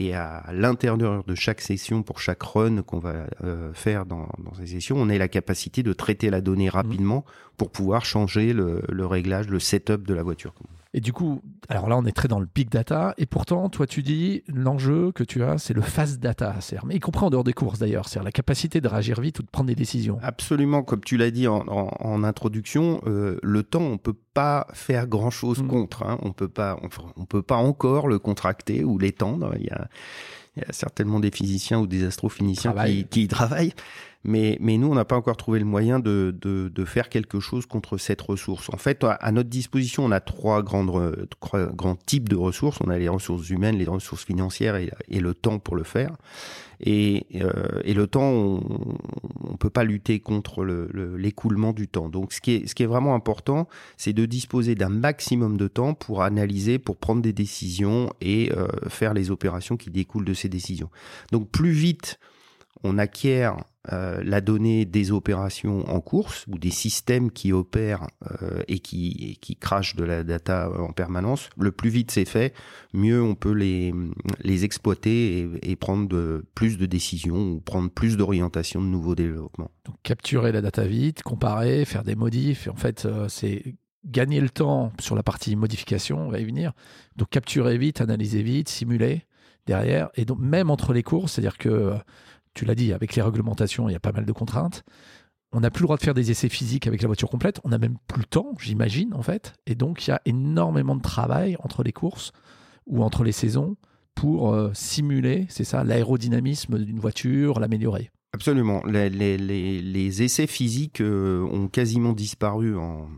et 0.00 0.14
à 0.14 0.44
l'intérieur 0.52 1.24
de 1.24 1.34
chaque 1.34 1.60
session, 1.60 2.02
pour 2.02 2.20
chaque 2.20 2.42
run 2.42 2.82
qu'on 2.82 2.98
va 2.98 3.26
euh, 3.44 3.72
faire 3.74 4.06
dans, 4.06 4.28
ces 4.58 4.66
sessions, 4.66 4.96
on 4.96 5.10
ait 5.10 5.18
la 5.18 5.28
capacité 5.28 5.82
de 5.82 5.92
traiter 5.92 6.30
la 6.30 6.40
donnée 6.40 6.70
rapidement 6.70 7.24
pour 7.58 7.70
pouvoir 7.70 8.06
changer 8.06 8.54
le 8.54 9.06
réglage, 9.06 9.48
le 9.48 9.60
setup 9.60 10.06
de 10.06 10.14
la 10.14 10.22
voiture. 10.22 10.54
Et 10.92 11.00
du 11.00 11.12
coup, 11.12 11.40
alors 11.68 11.88
là, 11.88 11.96
on 11.96 12.04
est 12.04 12.12
très 12.12 12.26
dans 12.26 12.40
le 12.40 12.48
big 12.52 12.68
data. 12.68 13.14
Et 13.16 13.26
pourtant, 13.26 13.68
toi, 13.68 13.86
tu 13.86 14.02
dis, 14.02 14.42
l'enjeu 14.48 15.12
que 15.12 15.22
tu 15.22 15.44
as, 15.44 15.58
c'est 15.58 15.74
le 15.74 15.82
fast 15.82 16.18
data. 16.18 16.56
Mais 16.84 16.96
y 16.96 17.00
compris 17.00 17.24
en 17.24 17.30
dehors 17.30 17.44
des 17.44 17.52
courses 17.52 17.78
d'ailleurs. 17.78 18.08
C'est 18.08 18.20
la 18.22 18.32
capacité 18.32 18.80
de 18.80 18.88
réagir 18.88 19.20
vite 19.20 19.38
ou 19.38 19.42
de 19.42 19.48
prendre 19.48 19.68
des 19.68 19.76
décisions. 19.76 20.18
Absolument. 20.22 20.82
Comme 20.82 21.02
tu 21.02 21.16
l'as 21.16 21.30
dit 21.30 21.46
en, 21.46 21.64
en, 21.68 22.24
introduction, 22.24 23.00
euh, 23.06 23.38
le 23.42 23.62
temps, 23.62 23.82
on 23.82 23.98
peut 23.98 24.16
pas 24.34 24.66
faire 24.72 25.06
grand 25.06 25.30
chose 25.30 25.62
mm. 25.62 25.68
contre. 25.68 26.02
Hein. 26.02 26.18
On 26.22 26.32
peut 26.32 26.48
pas, 26.48 26.76
on, 27.16 27.24
peut 27.24 27.42
pas 27.42 27.56
encore 27.56 28.08
le 28.08 28.18
contracter 28.18 28.82
ou 28.82 28.98
l'étendre. 28.98 29.52
Il 29.60 29.66
y 29.66 29.70
a, 29.70 29.88
il 30.56 30.64
y 30.64 30.68
a 30.68 30.72
certainement 30.72 31.20
des 31.20 31.30
physiciens 31.30 31.78
ou 31.78 31.86
des 31.86 32.04
astrophysiciens 32.04 32.74
qui, 32.84 33.04
qui, 33.04 33.22
y 33.22 33.28
travaillent. 33.28 33.74
Mais, 34.22 34.58
mais 34.60 34.76
nous, 34.76 34.88
on 34.88 34.94
n'a 34.94 35.06
pas 35.06 35.16
encore 35.16 35.38
trouvé 35.38 35.58
le 35.58 35.64
moyen 35.64 35.98
de, 35.98 36.36
de, 36.38 36.68
de, 36.68 36.84
faire 36.84 37.08
quelque 37.08 37.40
chose 37.40 37.64
contre 37.64 37.96
cette 37.96 38.20
ressource. 38.20 38.68
En 38.70 38.76
fait, 38.76 39.02
à 39.02 39.32
notre 39.32 39.48
disposition, 39.48 40.04
on 40.04 40.10
a 40.10 40.20
trois, 40.20 40.62
grandes, 40.62 41.26
trois 41.40 41.66
grands 41.66 41.96
types 41.96 42.28
de 42.28 42.36
ressources. 42.36 42.78
On 42.84 42.90
a 42.90 42.98
les 42.98 43.08
ressources 43.08 43.48
humaines, 43.48 43.78
les 43.78 43.86
ressources 43.86 44.24
financières 44.24 44.76
et, 44.76 45.20
le 45.20 45.34
temps 45.34 45.58
pour 45.58 45.74
le 45.74 45.84
faire. 45.84 46.16
Et, 46.80 47.26
euh, 47.36 47.80
et 47.84 47.94
le 47.94 48.06
temps, 48.06 48.30
on 48.30 49.52
ne 49.52 49.56
peut 49.58 49.70
pas 49.70 49.84
lutter 49.84 50.20
contre 50.20 50.64
l'écoulement 50.64 51.68
le, 51.68 51.74
du 51.74 51.88
temps. 51.88 52.10
Donc, 52.10 52.34
ce 52.34 52.42
qui 52.42 52.52
est, 52.52 52.66
ce 52.66 52.74
qui 52.74 52.82
est 52.82 52.86
vraiment 52.86 53.14
important, 53.14 53.68
c'est 53.96 54.12
de 54.12 54.26
disposer 54.26 54.74
d'un 54.74 54.90
maximum 54.90 55.56
de 55.56 55.66
temps 55.66 55.94
pour 55.94 56.22
analyser, 56.22 56.78
pour 56.78 56.98
prendre 56.98 57.22
des 57.22 57.32
décisions 57.32 58.12
et 58.20 58.52
euh, 58.52 58.68
faire 58.88 59.14
les 59.14 59.30
opérations 59.30 59.78
qui 59.78 59.90
découlent 59.90 60.26
de 60.26 60.34
ces 60.34 60.50
décisions. 60.50 60.90
Donc, 61.32 61.48
plus 61.48 61.72
vite 61.72 62.18
on 62.82 62.98
acquiert 62.98 63.56
euh, 63.92 64.22
la 64.22 64.42
donnée 64.42 64.84
des 64.84 65.10
opérations 65.10 65.88
en 65.88 66.02
course 66.02 66.44
ou 66.48 66.58
des 66.58 66.70
systèmes 66.70 67.30
qui 67.30 67.50
opèrent 67.50 68.06
euh, 68.42 68.62
et 68.68 68.78
qui, 68.78 69.38
qui 69.40 69.56
crachent 69.56 69.96
de 69.96 70.04
la 70.04 70.22
data 70.22 70.70
en 70.78 70.92
permanence, 70.92 71.48
le 71.58 71.72
plus 71.72 71.88
vite 71.88 72.10
c'est 72.10 72.26
fait, 72.26 72.52
mieux 72.92 73.22
on 73.22 73.34
peut 73.34 73.54
les, 73.54 73.94
les 74.42 74.64
exploiter 74.66 75.48
et, 75.62 75.76
prendre 75.76 76.42
plus 76.54 76.76
de 76.76 76.84
décisions 76.84 77.52
ou 77.52 77.60
prendre 77.60 77.88
plus 77.90 78.18
d'orientation 78.18 78.82
de 78.82 78.86
nouveaux 78.86 79.14
développements. 79.14 79.70
Donc 79.86 79.96
capturer 80.02 80.52
la 80.52 80.60
data 80.60 80.84
vite, 80.84 81.22
comparer, 81.22 81.86
faire 81.86 82.04
des 82.04 82.16
modifs, 82.16 82.68
en 82.68 82.76
fait 82.76 83.06
euh, 83.06 83.28
c'est 83.28 83.76
gagner 84.04 84.42
le 84.42 84.50
temps 84.50 84.92
sur 85.00 85.16
la 85.16 85.22
partie 85.22 85.56
modification, 85.56 86.26
on 86.26 86.30
va 86.30 86.38
y 86.38 86.44
venir. 86.44 86.72
Donc 87.16 87.30
capturer 87.30 87.78
vite, 87.78 88.02
analyser 88.02 88.42
vite, 88.42 88.68
simuler 88.68 89.24
derrière. 89.66 90.10
Et 90.16 90.26
donc 90.26 90.38
même 90.38 90.68
entre 90.70 90.92
les 90.92 91.02
courses, 91.02 91.32
c'est-à-dire 91.32 91.56
que 91.56 91.94
tu 92.54 92.64
l'as 92.64 92.74
dit, 92.74 92.92
avec 92.92 93.14
les 93.14 93.22
réglementations, 93.22 93.88
il 93.88 93.92
y 93.92 93.96
a 93.96 94.00
pas 94.00 94.12
mal 94.12 94.24
de 94.24 94.32
contraintes. 94.32 94.82
On 95.52 95.60
n'a 95.60 95.70
plus 95.70 95.82
le 95.82 95.86
droit 95.86 95.96
de 95.96 96.02
faire 96.02 96.14
des 96.14 96.30
essais 96.30 96.48
physiques 96.48 96.86
avec 96.86 97.02
la 97.02 97.08
voiture 97.08 97.28
complète. 97.28 97.60
On 97.64 97.70
n'a 97.70 97.78
même 97.78 97.96
plus 98.06 98.20
le 98.20 98.26
temps, 98.26 98.54
j'imagine, 98.60 99.14
en 99.14 99.22
fait. 99.22 99.54
Et 99.66 99.74
donc, 99.74 100.06
il 100.06 100.10
y 100.10 100.12
a 100.12 100.20
énormément 100.24 100.94
de 100.94 101.02
travail 101.02 101.56
entre 101.60 101.82
les 101.82 101.92
courses 101.92 102.32
ou 102.86 103.02
entre 103.02 103.24
les 103.24 103.32
saisons 103.32 103.76
pour 104.14 104.52
euh, 104.52 104.70
simuler, 104.74 105.46
c'est 105.48 105.64
ça, 105.64 105.82
l'aérodynamisme 105.82 106.78
d'une 106.78 106.98
voiture, 106.98 107.58
l'améliorer. 107.58 108.10
Absolument. 108.32 108.82
Les, 108.84 110.22
essais 110.22 110.46
physiques 110.46 111.00
euh, 111.00 111.42
ont 111.50 111.68
quasiment 111.68 112.12
disparu 112.12 112.76
en, 112.76 113.08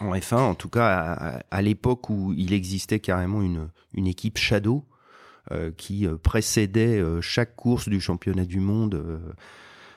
F1, 0.00 0.36
en 0.36 0.54
tout 0.54 0.68
cas 0.68 1.42
à, 1.50 1.62
l'époque 1.62 2.08
où 2.08 2.32
il 2.36 2.52
existait 2.52 3.00
carrément 3.00 3.42
une, 3.42 4.06
équipe 4.06 4.38
Shadow 4.38 4.84
qui 5.76 6.06
euh, 6.06 6.16
précédait 6.16 6.98
euh, 6.98 7.20
chaque 7.20 7.56
course 7.56 7.88
du 7.88 8.00
championnat 8.00 8.44
du 8.44 8.60
monde 8.60 9.20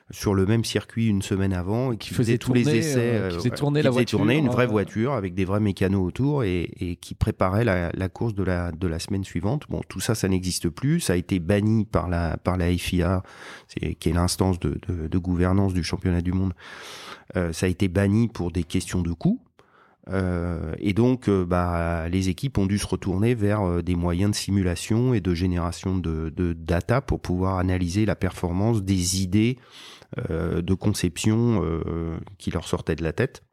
sur 0.10 0.34
le 0.34 0.46
même 0.46 0.66
circuit 0.66 1.08
une 1.08 1.22
semaine 1.22 1.54
avant 1.54 1.94
et 1.94 1.98
qui, 1.98 2.14
faisait 2.14 2.38
tous 2.38 2.52
les 2.52 2.68
essais, 2.70 3.30
qui 3.30 3.36
faisait 3.38 3.50
tourner 3.52 3.82
la 3.82 3.90
voiture, 3.90 4.20
tourner 4.20 4.36
une 4.36 4.50
vraie 4.50 4.68
voiture 4.68 5.14
avec 5.14 5.34
des 5.34 5.46
vrais 5.46 5.62
mécanos 5.62 6.06
autour 6.06 6.44
et, 6.44 6.98
qui 7.00 7.16
préparait 7.16 7.64
la, 7.64 8.10
course 8.10 8.34
de 8.34 8.44
la 8.44 8.74
de 8.74 8.88
la 8.88 9.00
semaine 9.00 9.24
suivante. 9.24 9.64
Bon, 9.70 9.82
tout 9.88 10.02
ça, 10.02 10.14
ça 10.14 10.28
n'existe 10.28 10.68
plus. 10.68 11.00
Ça 11.00 11.14
a 11.14 11.16
été 11.16 11.40
banni 11.40 11.86
par 11.86 12.10
la 12.10 12.36
par 12.36 12.58
la 12.58 12.76
FIA, 12.78 13.24
qui 14.00 14.10
est 14.10 14.14
l'instance 14.14 14.60
de, 14.60 14.78
de, 14.90 15.18
gouvernance 15.18 15.74
du 15.74 15.84
championnat 15.84 16.22
du 16.22 16.34
monde. 16.34 16.54
ça 17.34 17.66
a 17.66 17.70
été 17.70 17.88
banni 17.88 18.28
pour 18.28 18.52
des 18.52 18.66
questions 18.66 19.02
de 19.02 19.14
coûts. 19.14 19.42
Euh, 20.12 20.74
et 20.80 20.94
donc, 20.94 21.30
euh, 21.30 21.46
bah, 21.46 22.10
les 22.10 22.30
équipes 22.30 22.58
ont 22.58 22.66
dû 22.66 22.78
se 22.78 22.88
retourner 22.88 23.34
vers 23.36 23.62
euh, 23.62 23.82
des 23.82 23.96
moyens 23.96 24.32
de 24.32 24.36
simulation 24.36 25.14
et 25.14 25.22
de 25.22 25.34
génération 25.34 25.98
de, 25.98 26.30
de 26.30 26.54
data 26.54 27.02
pour 27.02 27.22
pouvoir 27.22 27.58
analyser 27.58 28.06
la 28.06 28.16
performance 28.16 28.84
des 28.84 29.22
idées 29.22 29.58
de 30.28 30.74
conception 30.74 31.64
qui 32.38 32.52
leur 32.52 32.68
sortaient 32.68 32.98
de 32.98 33.04
la 33.04 33.14
tête. 33.14 33.44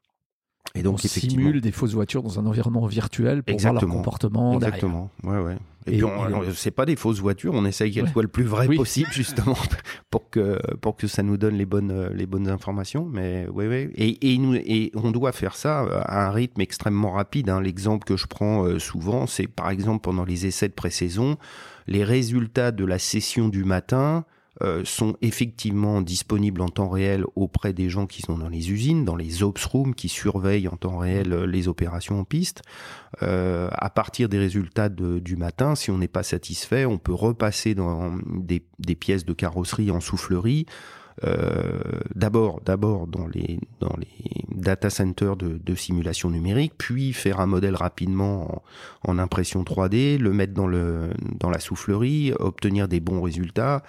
Et 0.74 0.82
donc, 0.82 0.94
on 0.94 1.08
simule 1.08 1.60
des 1.60 1.72
fausses 1.72 1.94
voitures 1.94 2.22
dans 2.22 2.38
un 2.38 2.46
environnement 2.46 2.86
virtuel 2.86 3.42
pour 3.42 3.58
voir 3.58 3.72
leur 3.72 3.86
comportement. 3.86 4.54
Exactement. 4.54 5.10
Ouais, 5.22 5.38
ouais. 5.38 5.56
Et, 5.86 5.98
puis, 5.98 6.06
c'est 6.54 6.70
pas 6.70 6.84
des 6.84 6.96
fausses 6.96 7.20
voitures, 7.20 7.54
on 7.54 7.64
essaye 7.64 7.90
qu'elles 7.90 8.10
soient 8.10 8.22
le 8.22 8.28
plus 8.28 8.44
vraies 8.44 8.68
possible, 8.68 9.08
justement, 9.10 9.56
pour 10.10 10.28
que, 10.28 10.58
pour 10.76 10.96
que 10.96 11.06
ça 11.06 11.22
nous 11.22 11.38
donne 11.38 11.56
les 11.56 11.64
bonnes, 11.64 12.10
les 12.12 12.26
bonnes 12.26 12.48
informations. 12.48 13.08
Mais 13.10 13.46
oui, 13.50 13.66
oui. 13.66 13.90
Et, 13.94 14.34
et, 14.34 14.38
nous, 14.38 14.54
et 14.54 14.92
on 14.94 15.10
doit 15.10 15.32
faire 15.32 15.56
ça 15.56 15.80
à 15.80 16.26
un 16.26 16.30
rythme 16.30 16.60
extrêmement 16.60 17.12
rapide. 17.12 17.48
Hein. 17.48 17.62
L'exemple 17.62 18.04
que 18.04 18.16
je 18.16 18.26
prends 18.26 18.64
euh, 18.64 18.78
souvent, 18.78 19.26
c'est 19.26 19.46
par 19.46 19.70
exemple 19.70 20.02
pendant 20.02 20.24
les 20.24 20.46
essais 20.46 20.68
de 20.68 20.74
pré-saison, 20.74 21.38
les 21.86 22.04
résultats 22.04 22.70
de 22.70 22.84
la 22.84 22.98
session 22.98 23.48
du 23.48 23.64
matin 23.64 24.24
euh, 24.60 24.82
sont 24.84 25.16
effectivement 25.22 26.00
disponibles 26.00 26.62
en 26.62 26.68
temps 26.68 26.88
réel 26.88 27.24
auprès 27.36 27.72
des 27.72 27.88
gens 27.88 28.08
qui 28.08 28.22
sont 28.22 28.36
dans 28.36 28.48
les 28.48 28.72
usines, 28.72 29.04
dans 29.04 29.14
les 29.14 29.44
ops 29.44 29.64
rooms 29.64 29.94
qui 29.94 30.08
surveillent 30.08 30.66
en 30.66 30.76
temps 30.76 30.98
réel 30.98 31.32
euh, 31.32 31.46
les 31.46 31.68
opérations 31.68 32.18
en 32.18 32.24
piste. 32.24 32.62
Euh, 33.22 33.68
à 33.72 33.88
partir 33.88 34.28
des 34.28 34.38
résultats 34.38 34.88
du 34.88 35.36
matin, 35.36 35.76
si 35.76 35.92
on 35.92 35.98
n'est 35.98 36.08
pas 36.08 36.24
satisfait, 36.24 36.86
on 36.86 36.98
peut 36.98 37.14
repasser 37.14 37.76
dans 37.76 38.18
des, 38.26 38.60
pièces 38.96 39.24
de 39.24 39.32
carrosserie 39.32 39.92
en 39.92 40.00
soufflerie 40.00 40.66
d'abord 42.14 42.60
d'abord 42.64 43.06
dans 43.06 43.26
les 43.26 43.58
dans 43.80 43.94
les 43.98 44.44
data 44.48 44.90
centers 44.90 45.36
de, 45.36 45.58
de, 45.58 45.74
simulation 45.74 46.30
numérique, 46.30 46.72
puis 46.76 47.12
faire 47.12 47.40
un 47.40 47.46
modèle 47.46 47.74
rapidement 47.74 48.62
en, 49.04 49.12
en, 49.12 49.18
impression 49.18 49.62
3D, 49.62 50.18
le 50.18 50.32
mettre 50.32 50.52
dans 50.52 50.66
le 50.66 51.10
dans 51.38 51.50
la 51.50 51.60
soufflerie, 51.60 52.32
obtenir 52.38 52.88
des 52.88 53.00
bons 53.00 53.22
résultats 53.22 53.82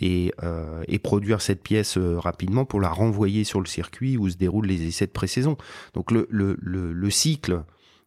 et, 0.00 0.32
euh, 0.42 0.82
et 0.88 0.98
produire 0.98 1.40
cette 1.40 1.62
pièce 1.62 1.96
euh, 1.96 2.18
rapidement 2.18 2.64
pour 2.64 2.80
la 2.80 2.90
renvoyer 2.90 3.44
sur 3.44 3.60
le 3.60 3.66
circuit 3.66 4.16
où 4.16 4.28
se 4.28 4.36
déroulent 4.36 4.66
les 4.66 4.86
essais 4.86 5.06
de 5.06 5.12
pré-saison. 5.12 5.56
Donc 5.94 6.10
le, 6.10 6.26
le, 6.30 6.56
le, 6.60 6.92
le 6.92 7.10
cycle 7.10 7.62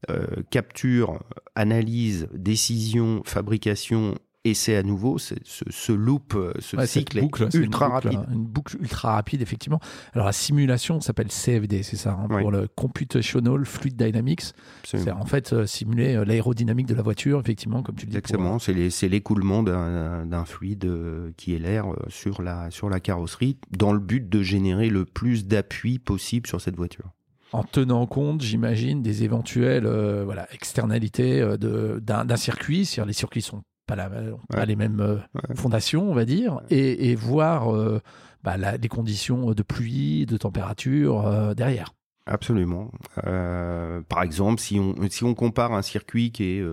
euh, 0.10 0.26
capture, 0.50 1.20
analyse, 1.56 2.28
décision, 2.34 3.22
fabrication 3.26 4.16
et 4.44 4.56
c'est 4.56 4.76
à 4.76 4.82
nouveau 4.82 5.20
ce, 5.20 5.36
ce, 5.44 5.92
loop, 5.92 6.34
euh, 6.36 6.54
ce 6.60 6.84
cycle 6.86 7.22
boucle, 7.22 7.48
ultra 7.54 7.90
rapide. 7.90 8.20
Une 8.32 8.44
boucle 8.44 8.78
ultra 8.80 9.14
rapide, 9.14 9.42
effectivement. 9.42 9.80
Alors 10.14 10.26
la 10.26 10.34
simulation 10.34 11.00
s'appelle 11.00 11.28
CFD, 11.28 11.84
c'est 11.84 11.96
ça, 11.96 12.18
hein, 12.20 12.28
pour 12.28 12.50
le 12.50 12.68
Computational 12.68 13.66
Fluid 13.66 13.96
Dynamics. 13.96 14.54
C'est 14.84 15.12
en 15.12 15.26
fait 15.26 15.54
euh, 15.54 15.68
simuler 15.68 16.16
euh, 16.16 16.26
l'aérodynamique 16.26 16.88
de 16.88 16.96
la 16.96 17.04
voiture, 17.04 17.40
effectivement, 17.40 17.84
comme 17.84 17.96
tu 17.96 18.08
le 18.08 18.12
dis. 18.12 18.18
Exactement, 18.18 18.58
c'est 18.58 19.10
l'écoulement 19.10 19.62
d'un 19.62 20.46
fluide 20.46 20.92
qui 21.38 21.54
est 21.54 21.60
l'air 21.60 21.86
sur 22.08 22.42
la, 22.42 22.72
sur 22.72 22.90
la 22.90 23.00
carrosserie, 23.00 23.58
dans 23.78 23.94
le 23.94 24.00
but 24.00 24.28
de 24.28 24.42
générer 24.42 24.90
le 24.90 25.06
plus 25.06 25.46
d'appui 25.46 26.00
possible 26.00 26.48
sur 26.48 26.62
cette 26.62 26.76
voiture 26.76 27.12
en 27.54 27.64
tenant 27.64 28.06
compte, 28.06 28.42
j'imagine, 28.42 29.02
des 29.02 29.26
éventuelles 29.26 29.86
voilà, 30.24 30.48
externalités 30.54 31.46
d'un 31.60 32.38
circuit. 32.38 32.86
Si 32.86 33.02
les 33.06 33.12
circuits 33.12 33.42
sont 33.42 33.62
pas, 33.86 34.66
les 34.66 34.76
mêmes 34.76 35.00
euh, 35.00 35.18
fondations, 35.56 36.10
on 36.10 36.14
va 36.14 36.26
dire, 36.26 36.62
et, 36.70 37.16
voir 37.16 37.74
euh, 37.74 38.02
bah, 38.44 38.56
les 38.58 38.88
conditions 38.88 39.52
de 39.52 39.64
pluie, 39.64 40.26
de 40.26 40.38
température 40.38 41.28
euh, 41.28 41.54
derrière. 41.54 41.94
Absolument. 42.28 42.92
par 43.16 44.22
exemple, 44.24 44.62
si 44.62 44.80
on, 44.80 44.96
si 45.10 45.24
on 45.24 45.34
compare 45.34 45.74
un 45.74 45.82
circuit 45.82 46.32
qui 46.32 46.44
est 46.44 46.64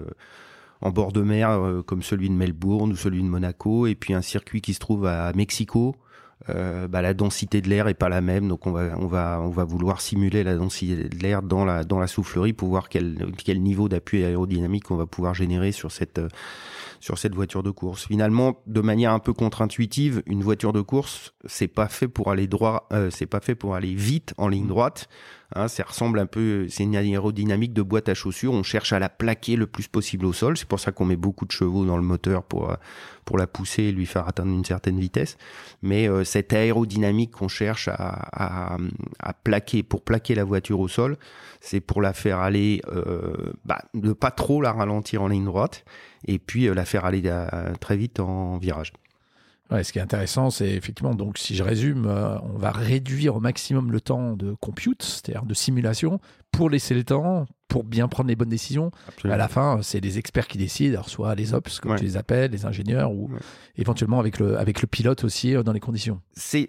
en 0.83 0.91
bord 0.91 1.11
de 1.11 1.23
mer 1.23 1.59
comme 1.87 2.03
celui 2.03 2.29
de 2.29 2.35
Melbourne 2.35 2.93
ou 2.93 2.97
celui 2.97 3.23
de 3.23 3.29
Monaco, 3.29 3.87
et 3.87 3.95
puis 3.95 4.12
un 4.12 4.23
circuit 4.23 4.61
qui 4.61 4.75
se 4.75 4.79
trouve 4.79 5.07
à 5.07 5.33
Mexico, 5.33 5.97
bah, 6.47 7.00
la 7.00 7.15
densité 7.15 7.62
de 7.62 7.69
l'air 7.69 7.88
est 7.88 7.95
pas 7.95 8.11
la 8.11 8.21
même, 8.21 8.47
donc 8.47 8.67
on 8.67 8.73
va 8.73 8.95
on 8.99 9.07
va 9.07 9.41
on 9.43 9.49
va 9.49 9.65
vouloir 9.65 10.03
simuler 10.03 10.45
la 10.45 10.55
densité 10.55 11.09
de 11.09 11.19
l'air 11.19 11.43
dans 11.43 11.65
la 11.65 11.83
dans 11.83 11.99
la 11.99 12.07
soufflerie 12.07 12.53
pour 12.53 12.69
voir 12.69 12.91
quel 12.91 13.33
quel 13.38 13.61
niveau 13.62 13.88
d'appui 13.88 14.23
aérodynamique 14.23 14.91
on 14.91 14.97
va 14.97 15.07
pouvoir 15.07 15.33
générer 15.33 15.73
sur 15.73 15.91
cette 15.91 16.21
sur 17.00 17.19
cette 17.19 17.35
voiture 17.35 17.62
de 17.62 17.71
course. 17.71 18.07
Finalement, 18.07 18.61
de 18.67 18.81
manière 18.81 19.12
un 19.12 19.19
peu 19.19 19.33
contre-intuitive, 19.33 20.23
une 20.26 20.43
voiture 20.43 20.73
de 20.73 20.81
course, 20.81 21.35
c'est 21.45 21.69
pas 21.69 21.88
fait 21.88 22.09
pour 22.09 22.31
aller 22.31 22.47
droit, 22.47 22.88
euh, 22.93 23.11
c'est 23.11 23.26
pas 23.26 23.40
fait 23.40 23.55
pour 23.55 23.75
aller 23.75 23.95
vite 23.95 24.35
en 24.38 24.49
ligne 24.49 24.67
droite. 24.67 25.09
Hein, 25.55 25.67
ressemble 25.87 26.19
un 26.19 26.26
peu, 26.26 26.69
c'est 26.69 26.83
une 26.83 26.95
aérodynamique 26.95 27.73
de 27.73 27.81
boîte 27.81 28.11
à 28.11 28.14
chaussures. 28.14 28.52
On 28.52 28.62
cherche 28.62 28.93
à 28.93 28.99
la 28.99 29.09
plaquer 29.09 29.57
le 29.57 29.67
plus 29.67 29.88
possible 29.88 30.26
au 30.26 30.35
sol. 30.35 30.59
C'est 30.59 30.69
pour 30.69 30.78
ça 30.78 30.93
qu'on 30.93 31.07
met 31.07 31.17
beaucoup 31.17 31.47
de 31.47 31.52
chevaux 31.52 31.87
dans 31.87 31.97
le 31.97 32.02
moteur 32.02 32.43
pour 32.43 32.71
euh, 32.71 32.75
la 33.38 33.47
pousser 33.47 33.85
et 33.85 33.93
lui 33.93 34.05
faire 34.05 34.28
atteindre 34.28 34.52
une 34.52 34.64
certaine 34.64 34.99
vitesse. 34.99 35.38
Mais 35.81 36.07
euh, 36.07 36.23
cette 36.23 36.52
aérodynamique 36.52 37.31
qu'on 37.31 37.49
cherche 37.49 37.88
à, 37.88 38.76
plaquer 39.43 39.83
pour 39.83 40.02
plaquer 40.02 40.35
la 40.35 40.45
voiture 40.45 40.81
au 40.81 40.88
sol, 40.88 41.17
c'est 41.61 41.81
pour 41.81 42.02
la 42.02 42.12
faire 42.12 42.40
aller, 42.40 42.83
euh, 42.93 43.52
bah, 43.64 43.81
ne 43.95 44.12
pas 44.12 44.31
trop 44.31 44.61
la 44.61 44.73
ralentir 44.73 45.23
en 45.23 45.28
ligne 45.28 45.45
droite 45.47 45.85
et 46.26 46.38
puis 46.38 46.67
la 46.67 46.85
faire 46.85 47.07
aller 47.07 47.23
très 47.81 47.97
vite 47.97 48.21
en 48.21 48.59
virage. 48.59 48.93
Ouais, 49.71 49.85
ce 49.85 49.93
qui 49.93 49.99
est 49.99 50.03
intéressant, 50.03 50.49
c'est 50.51 50.71
effectivement, 50.71 51.15
donc 51.15 51.37
si 51.37 51.55
je 51.55 51.63
résume, 51.63 52.07
euh, 52.07 52.39
on 52.41 52.57
va 52.57 52.71
réduire 52.71 53.37
au 53.37 53.41
maximum 53.41 53.93
le 53.93 54.01
temps 54.01 54.35
de 54.35 54.55
compute, 54.61 55.03
c'est-à-dire 55.03 55.45
de 55.45 55.53
simulation, 55.53 56.21
pour 56.53 56.71
laisser 56.71 56.95
le 56.95 57.05
temps, 57.05 57.45
pour 57.69 57.85
bien 57.85 58.09
prendre 58.09 58.29
les 58.31 58.37
bonnes 58.37 58.49
décisions. 58.49 58.91
À 59.25 59.37
la 59.37 59.47
fin, 59.49 59.81
c'est 59.83 60.01
les 60.01 60.17
experts 60.17 60.49
qui 60.49 60.57
décident, 60.57 61.03
soit 61.03 61.35
les 61.35 61.53
ops, 61.53 61.81
comme 61.81 61.97
tu 61.97 62.05
les 62.05 62.17
appelles, 62.17 62.51
les 62.53 62.65
ingénieurs, 62.65 63.13
ou 63.13 63.29
éventuellement 63.77 64.21
avec 64.21 64.39
le, 64.39 64.59
avec 64.59 64.81
le 64.81 64.87
pilote 64.87 65.23
aussi 65.25 65.55
euh, 65.55 65.63
dans 65.63 65.73
les 65.73 65.81
conditions. 65.81 66.21
C'est 66.33 66.69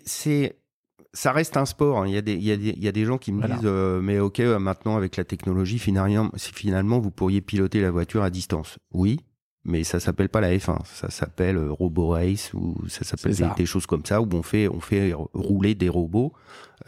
ça 1.13 1.31
reste 1.31 1.57
un 1.57 1.65
sport. 1.65 2.01
hein. 2.01 2.07
Il 2.07 2.13
y, 2.13 2.17
a 2.17 2.21
des, 2.21 2.33
il, 2.33 2.43
y 2.43 2.51
a 2.51 2.57
des, 2.57 2.69
il 2.69 2.83
y 2.83 2.87
a 2.87 2.91
des 2.91 3.05
gens 3.05 3.17
qui 3.17 3.31
me 3.31 3.39
Voilà. 3.39 3.55
disent 3.55 3.63
euh, 3.65 3.99
mais 4.01 4.19
ok 4.19 4.39
maintenant 4.41 4.95
avec 4.95 5.17
la 5.17 5.23
technologie 5.23 5.79
finalement, 5.79 6.29
si 6.35 6.51
finalement 6.53 6.99
vous 6.99 7.09
pourriez 7.11 7.41
piloter 7.41 7.81
la 7.81 7.89
voiture 7.89 8.21
à 8.23 8.29
distance. 8.29 8.77
Oui, 8.91 9.19
mais 9.65 9.83
ça 9.83 9.99
s'appelle 9.99 10.29
pas 10.29 10.41
la 10.41 10.55
F1, 10.55 10.85
ça 10.85 11.09
s'appelle 11.09 11.57
euh, 11.57 11.71
Robo 11.71 12.09
Race 12.09 12.53
ou 12.53 12.77
ça 12.87 13.03
s'appelle 13.03 13.35
des, 13.57 13.65
choses 13.65 13.85
comme 13.85 14.05
ça 14.05 14.21
où 14.21 14.27
on 14.31 14.43
fait 14.43 14.67
on 14.67 14.79
fait 14.79 15.13
rouler 15.33 15.75
des 15.75 15.89
robots. 15.89 16.33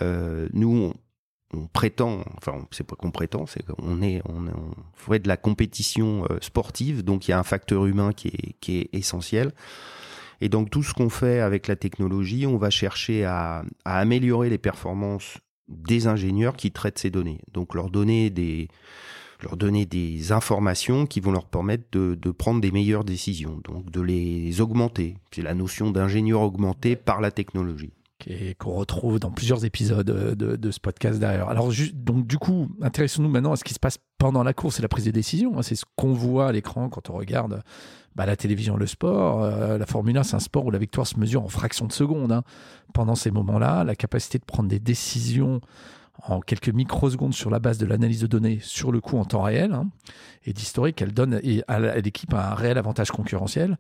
Euh, 0.01 0.47
nous 0.53 0.93
on, 1.53 1.57
on 1.57 1.67
prétend, 1.67 2.23
enfin 2.37 2.65
c'est 2.71 2.85
pas 2.85 2.95
qu'on 2.95 3.11
prétend, 3.11 3.45
c'est 3.45 3.63
qu'on 3.63 4.01
est 4.01 4.21
on, 4.25 4.47
on 4.47 4.73
fait 4.95 5.19
de 5.19 5.27
la 5.27 5.37
compétition 5.37 6.25
euh, 6.29 6.37
sportive, 6.41 7.03
donc 7.03 7.27
il 7.27 7.31
y 7.31 7.33
a 7.33 7.39
un 7.39 7.43
facteur 7.43 7.85
humain 7.85 8.13
qui 8.13 8.29
est 8.29 8.55
qui 8.61 8.79
est 8.79 8.89
essentiel. 8.93 9.51
Et 10.39 10.49
donc 10.49 10.71
tout 10.71 10.81
ce 10.81 10.93
qu'on 10.93 11.09
fait 11.09 11.39
avec 11.39 11.67
la 11.67 11.75
technologie, 11.75 12.47
on 12.47 12.57
va 12.57 12.71
chercher 12.71 13.25
à, 13.25 13.63
à 13.85 13.99
améliorer 13.99 14.49
les 14.49 14.57
performances 14.57 15.37
des 15.67 16.07
ingénieurs 16.07 16.55
qui 16.55 16.71
traitent 16.71 16.99
ces 16.99 17.11
données. 17.11 17.41
Donc 17.53 17.75
leur 17.75 17.91
donner 17.91 18.29
des, 18.29 18.67
leur 19.43 19.57
donner 19.57 19.85
des 19.85 20.31
informations 20.31 21.05
qui 21.05 21.19
vont 21.19 21.31
leur 21.31 21.45
permettre 21.45 21.83
de, 21.91 22.31
prendre 22.31 22.61
des 22.61 22.71
meilleures 22.71 23.03
décisions, 23.03 23.59
donc 23.63 23.91
de 23.91 24.01
les 24.01 24.61
augmenter. 24.61 25.15
C'est 25.31 25.41
la 25.41 25.53
notion 25.53 25.91
d'ingénieur 25.91 26.41
augmenté 26.41 26.95
par 26.95 27.21
la 27.21 27.31
technologie. 27.31 27.93
qu'on 28.59 28.73
retrouve 28.73 29.19
dans 29.19 29.31
plusieurs 29.31 29.65
épisodes 29.65 30.09
euh, 30.09 30.35
de, 30.35 30.71
ce 30.71 30.79
podcast 30.79 31.19
d'ailleurs. 31.19 31.49
Alors, 31.49 31.71
donc, 31.93 32.27
du 32.27 32.37
coup, 32.37 32.69
intéressons-nous 32.81 33.29
maintenant 33.29 33.53
à 33.53 33.55
ce 33.55 33.63
qui 33.63 33.73
se 33.73 33.79
passe 33.79 33.97
pendant 34.17 34.43
la 34.43 34.53
course 34.53 34.79
et 34.79 34.81
la 34.81 34.87
prise 34.87 35.05
de 35.05 35.11
décision. 35.11 35.57
hein. 35.57 35.63
C'est 35.63 35.75
ce 35.75 35.85
qu'on 35.95 36.13
voit 36.13 36.47
à 36.47 36.51
l'écran 36.51 36.89
quand 36.89 37.09
on 37.09 37.13
regarde 37.13 37.63
bah, 38.15 38.25
la 38.25 38.35
télévision, 38.35 38.77
le 38.77 38.87
sport. 38.87 39.43
Euh, 39.43 39.77
la 39.77 39.85
Formule 39.85 40.17
1, 40.17 40.23
c'est 40.23 40.35
un 40.35 40.39
sport 40.39 40.65
où 40.65 40.71
la 40.71 40.77
victoire 40.77 41.07
se 41.07 41.19
mesure 41.19 41.43
en 41.43 41.47
fractions 41.47 41.87
de 41.87 41.93
secondes. 41.93 42.31
hein. 42.31 42.43
Pendant 42.93 43.15
ces 43.15 43.31
moments-là, 43.31 43.83
la 43.83 43.95
capacité 43.95 44.37
de 44.37 44.45
prendre 44.45 44.69
des 44.69 44.79
décisions 44.79 45.61
en 46.23 46.39
quelques 46.39 46.69
microsecondes 46.69 47.33
sur 47.33 47.49
la 47.49 47.59
base 47.59 47.77
de 47.77 47.85
l'analyse 47.85 48.21
de 48.21 48.27
données 48.27 48.59
sur 48.61 48.91
le 48.91 49.01
coup 49.01 49.17
en 49.17 49.25
temps 49.25 49.41
réel 49.41 49.73
hein, 49.73 49.89
et 50.45 50.53
d'historique, 50.53 51.01
elle 51.01 51.13
donne 51.13 51.41
à 51.67 51.99
l'équipe 51.99 52.33
un 52.33 52.53
réel 52.53 52.77
avantage 52.77 53.11
concurrentiel. 53.11 53.77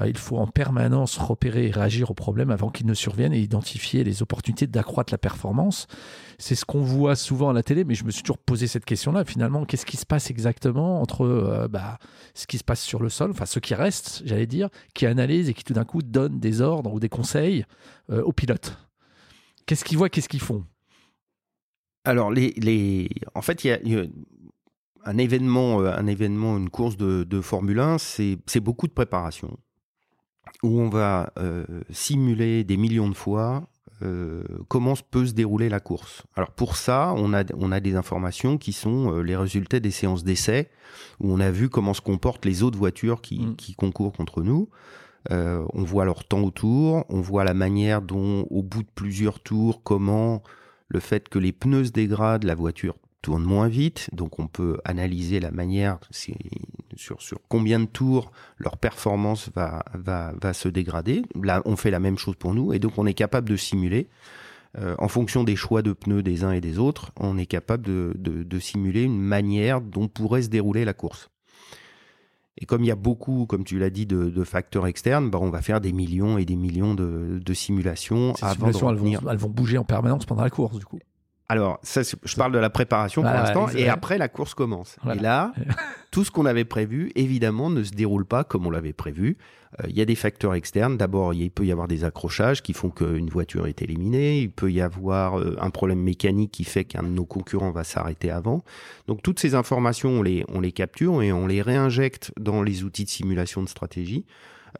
Euh, 0.00 0.08
Il 0.08 0.16
faut 0.16 0.36
en 0.36 0.46
permanence 0.46 1.16
repérer 1.18 1.66
et 1.68 1.70
réagir 1.70 2.10
aux 2.10 2.14
problèmes 2.14 2.50
avant 2.50 2.70
qu'ils 2.70 2.86
ne 2.86 2.94
surviennent 2.94 3.32
et 3.32 3.40
identifier 3.40 4.04
les 4.04 4.22
opportunités 4.22 4.66
d'accroître 4.66 5.12
la 5.12 5.18
performance. 5.18 5.86
C'est 6.38 6.54
ce 6.54 6.64
qu'on 6.64 6.82
voit 6.82 7.16
souvent 7.16 7.50
à 7.50 7.52
la 7.52 7.62
télé, 7.62 7.84
mais 7.84 7.94
je 7.94 8.04
me 8.04 8.10
suis 8.10 8.22
toujours 8.22 8.38
posé 8.38 8.66
cette 8.66 8.84
question-là. 8.84 9.24
Finalement, 9.24 9.64
qu'est-ce 9.64 9.86
qui 9.86 9.96
se 9.96 10.06
passe 10.06 10.30
exactement 10.30 11.00
entre 11.00 11.24
euh, 11.24 11.68
bah, 11.68 11.98
ce 12.34 12.46
qui 12.46 12.58
se 12.58 12.64
passe 12.64 12.80
sur 12.80 13.00
le 13.00 13.08
sol, 13.08 13.30
enfin 13.30 13.46
ceux 13.46 13.60
qui 13.60 13.74
restent, 13.74 14.22
j'allais 14.24 14.46
dire, 14.46 14.68
qui 14.94 15.06
analysent 15.06 15.48
et 15.48 15.54
qui 15.54 15.64
tout 15.64 15.74
d'un 15.74 15.84
coup 15.84 16.02
donnent 16.02 16.38
des 16.38 16.60
ordres 16.60 16.92
ou 16.92 17.00
des 17.00 17.08
conseils 17.08 17.64
euh, 18.10 18.22
aux 18.22 18.32
pilotes? 18.32 18.78
Qu'est-ce 19.66 19.84
qu'ils 19.84 19.98
voient, 19.98 20.08
qu'est-ce 20.08 20.28
qu'ils 20.28 20.40
font? 20.40 20.64
Alors, 22.04 22.30
les, 22.30 22.52
les... 22.56 23.08
en 23.34 23.42
fait, 23.42 23.64
il 23.64 23.68
y 23.68 23.70
a, 23.70 23.80
il 23.82 23.92
y 23.92 23.96
a 23.98 24.04
un 25.04 25.18
événement, 25.18 25.80
euh, 25.80 25.92
un 25.96 26.06
événement, 26.06 26.56
une 26.56 26.70
course 26.70 26.96
de, 26.96 27.24
de 27.24 27.40
Formule 27.40 27.80
1, 27.80 27.98
c'est 27.98 28.60
beaucoup 28.60 28.86
de 28.86 28.92
préparation, 28.92 29.56
où 30.62 30.80
on 30.80 30.88
va 30.88 31.32
euh, 31.38 31.64
simuler 31.90 32.64
des 32.64 32.76
millions 32.76 33.08
de 33.08 33.14
fois 33.14 33.68
euh, 34.02 34.44
comment 34.68 34.94
se 34.94 35.02
peut 35.02 35.26
se 35.26 35.32
dérouler 35.32 35.68
la 35.68 35.80
course. 35.80 36.22
Alors 36.36 36.52
pour 36.52 36.76
ça, 36.76 37.12
on 37.16 37.32
a, 37.32 37.42
on 37.56 37.72
a 37.72 37.80
des 37.80 37.96
informations 37.96 38.56
qui 38.58 38.72
sont 38.72 39.12
euh, 39.12 39.22
les 39.22 39.34
résultats 39.34 39.80
des 39.80 39.90
séances 39.90 40.24
d'essai, 40.24 40.70
où 41.20 41.32
on 41.32 41.40
a 41.40 41.50
vu 41.50 41.68
comment 41.68 41.94
se 41.94 42.00
comportent 42.00 42.44
les 42.44 42.62
autres 42.62 42.78
voitures 42.78 43.22
qui, 43.22 43.40
Mm. 43.40 43.56
qui 43.56 43.74
concourent 43.74 44.12
contre 44.12 44.42
nous. 44.42 44.68
On 45.30 45.82
voit 45.82 46.06
leur 46.06 46.24
temps 46.24 46.40
autour, 46.40 47.04
on 47.10 47.20
voit 47.20 47.44
la 47.44 47.52
manière 47.52 48.00
dont, 48.00 48.46
au 48.48 48.62
bout 48.62 48.82
de 48.82 48.88
plusieurs 48.94 49.40
tours, 49.40 49.82
comment 49.82 50.42
le 50.88 51.00
fait 51.00 51.28
que 51.28 51.38
les 51.38 51.52
pneus 51.52 51.86
se 51.86 51.90
dégradent, 51.92 52.44
la 52.44 52.54
voiture 52.54 52.96
tourne 53.22 53.42
moins 53.42 53.68
vite, 53.68 54.08
donc 54.12 54.38
on 54.38 54.46
peut 54.46 54.78
analyser 54.84 55.40
la 55.40 55.50
manière 55.50 55.98
sur, 56.10 57.20
sur 57.20 57.38
combien 57.48 57.80
de 57.80 57.86
tours 57.86 58.30
leur 58.58 58.76
performance 58.76 59.50
va, 59.54 59.84
va, 59.94 60.32
va 60.40 60.52
se 60.52 60.68
dégrader. 60.68 61.22
Là, 61.42 61.62
on 61.64 61.76
fait 61.76 61.90
la 61.90 62.00
même 62.00 62.16
chose 62.16 62.36
pour 62.36 62.54
nous, 62.54 62.72
et 62.72 62.78
donc 62.78 62.96
on 62.96 63.06
est 63.06 63.14
capable 63.14 63.48
de 63.48 63.56
simuler, 63.56 64.08
euh, 64.76 64.94
en 64.98 65.08
fonction 65.08 65.44
des 65.44 65.56
choix 65.56 65.82
de 65.82 65.92
pneus 65.92 66.22
des 66.22 66.44
uns 66.44 66.52
et 66.52 66.60
des 66.60 66.78
autres, 66.78 67.10
on 67.16 67.38
est 67.38 67.46
capable 67.46 67.84
de, 67.84 68.12
de, 68.16 68.42
de 68.42 68.58
simuler 68.58 69.02
une 69.02 69.18
manière 69.18 69.80
dont 69.80 70.08
pourrait 70.08 70.42
se 70.42 70.48
dérouler 70.48 70.84
la 70.84 70.92
course. 70.94 71.30
Et 72.60 72.66
comme 72.66 72.82
il 72.82 72.88
y 72.88 72.90
a 72.90 72.96
beaucoup, 72.96 73.46
comme 73.46 73.64
tu 73.64 73.78
l'as 73.78 73.90
dit, 73.90 74.04
de, 74.06 74.30
de 74.30 74.44
facteurs 74.44 74.86
externes, 74.86 75.30
bah 75.30 75.38
on 75.40 75.50
va 75.50 75.62
faire 75.62 75.80
des 75.80 75.92
millions 75.92 76.38
et 76.38 76.44
des 76.44 76.56
millions 76.56 76.94
de, 76.94 77.40
de 77.44 77.54
simulations 77.54 78.34
Ces 78.34 78.44
avant 78.44 78.54
simulations, 78.54 78.86
de 78.88 78.92
elles 78.92 78.98
revenir. 78.98 79.20
vont, 79.22 79.30
elles 79.30 79.38
vont 79.38 79.48
bouger 79.48 79.78
en 79.78 79.84
permanence 79.84 80.26
pendant 80.26 80.42
la 80.42 80.50
course, 80.50 80.76
du 80.78 80.84
coup. 80.84 80.98
Alors, 81.50 81.78
ça, 81.82 82.02
je 82.02 82.36
parle 82.36 82.52
de 82.52 82.58
la 82.58 82.68
préparation 82.68 83.22
pour 83.22 83.30
l'instant, 83.30 83.68
et 83.70 83.88
après 83.88 84.18
la 84.18 84.28
course 84.28 84.52
commence. 84.52 84.96
Voilà. 85.02 85.18
Et 85.18 85.22
là, 85.22 85.52
tout 86.10 86.22
ce 86.22 86.30
qu'on 86.30 86.44
avait 86.44 86.66
prévu, 86.66 87.10
évidemment, 87.14 87.70
ne 87.70 87.82
se 87.82 87.92
déroule 87.92 88.26
pas 88.26 88.44
comme 88.44 88.66
on 88.66 88.70
l'avait 88.70 88.92
prévu. 88.92 89.38
Euh, 89.80 89.86
Il 89.88 89.96
y 89.96 90.02
a 90.02 90.04
des 90.04 90.14
facteurs 90.14 90.54
externes. 90.54 90.98
D'abord, 90.98 91.32
il 91.32 91.50
peut 91.50 91.64
y 91.64 91.72
avoir 91.72 91.88
des 91.88 92.04
accrochages 92.04 92.62
qui 92.62 92.74
font 92.74 92.90
qu'une 92.90 93.30
voiture 93.30 93.66
est 93.66 93.80
éliminée. 93.80 94.40
Il 94.40 94.50
peut 94.50 94.70
y 94.70 94.82
avoir 94.82 95.38
euh, 95.38 95.56
un 95.58 95.70
problème 95.70 96.02
mécanique 96.02 96.52
qui 96.52 96.64
fait 96.64 96.84
qu'un 96.84 97.02
de 97.02 97.08
nos 97.08 97.24
concurrents 97.24 97.70
va 97.70 97.84
s'arrêter 97.84 98.30
avant. 98.30 98.62
Donc, 99.06 99.22
toutes 99.22 99.40
ces 99.40 99.54
informations, 99.54 100.10
on 100.10 100.22
les, 100.22 100.44
on 100.48 100.60
les 100.60 100.72
capture 100.72 101.22
et 101.22 101.32
on 101.32 101.46
les 101.46 101.62
réinjecte 101.62 102.30
dans 102.38 102.62
les 102.62 102.84
outils 102.84 103.04
de 103.04 103.10
simulation 103.10 103.62
de 103.62 103.68
stratégie. 103.70 104.26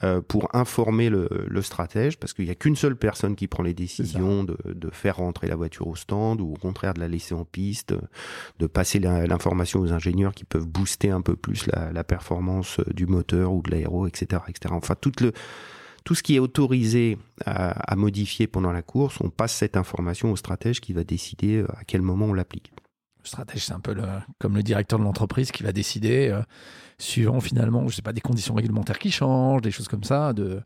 Euh, 0.02 0.20
pour 0.20 0.54
informer 0.54 1.08
le, 1.10 1.28
le 1.46 1.62
stratège, 1.62 2.18
parce 2.18 2.32
qu'il 2.32 2.44
n'y 2.44 2.50
a 2.50 2.54
qu'une 2.54 2.76
seule 2.76 2.96
personne 2.96 3.36
qui 3.36 3.46
prend 3.46 3.62
les 3.62 3.74
décisions 3.74 4.44
de, 4.44 4.56
de 4.66 4.90
faire 4.90 5.16
rentrer 5.16 5.46
la 5.48 5.56
voiture 5.56 5.86
au 5.88 5.96
stand 5.96 6.40
ou 6.40 6.52
au 6.52 6.56
contraire 6.56 6.94
de 6.94 7.00
la 7.00 7.08
laisser 7.08 7.34
en 7.34 7.44
piste, 7.44 7.94
de 8.58 8.66
passer 8.66 8.98
l'information 8.98 9.80
aux 9.80 9.92
ingénieurs 9.92 10.34
qui 10.34 10.44
peuvent 10.44 10.66
booster 10.66 11.10
un 11.10 11.20
peu 11.20 11.36
plus 11.36 11.66
la, 11.66 11.92
la 11.92 12.04
performance 12.04 12.80
euh, 12.80 12.92
du 12.92 13.06
moteur 13.06 13.52
ou 13.52 13.62
de 13.62 13.70
l'aéro, 13.70 14.06
etc., 14.06 14.42
etc. 14.48 14.74
Enfin, 14.76 14.94
tout 15.00 15.12
le 15.20 15.32
tout 16.04 16.14
ce 16.14 16.22
qui 16.22 16.36
est 16.36 16.38
autorisé 16.38 17.18
à, 17.44 17.70
à 17.92 17.94
modifier 17.96 18.46
pendant 18.46 18.72
la 18.72 18.80
course, 18.80 19.18
on 19.20 19.28
passe 19.28 19.52
cette 19.52 19.76
information 19.76 20.32
au 20.32 20.36
stratège 20.36 20.80
qui 20.80 20.94
va 20.94 21.04
décider 21.04 21.56
euh, 21.58 21.66
à 21.78 21.84
quel 21.84 22.00
moment 22.00 22.26
on 22.26 22.32
l'applique. 22.32 22.72
Le 23.22 23.26
stratège, 23.28 23.64
c'est 23.66 23.74
un 23.74 23.80
peu 23.80 23.92
le- 23.92 24.04
comme 24.38 24.56
le 24.56 24.62
directeur 24.62 24.98
de 24.98 25.04
l'entreprise 25.04 25.50
qui 25.50 25.64
va 25.64 25.72
décider, 25.72 26.28
euh, 26.28 26.40
suivant 26.98 27.40
finalement, 27.40 27.86
je 27.88 27.94
sais 27.94 28.02
pas, 28.02 28.12
des 28.12 28.20
conditions 28.20 28.54
réglementaires 28.54 28.98
qui 28.98 29.10
changent, 29.10 29.62
des 29.62 29.70
choses 29.70 29.88
comme 29.88 30.04
ça, 30.04 30.32
de, 30.32 30.62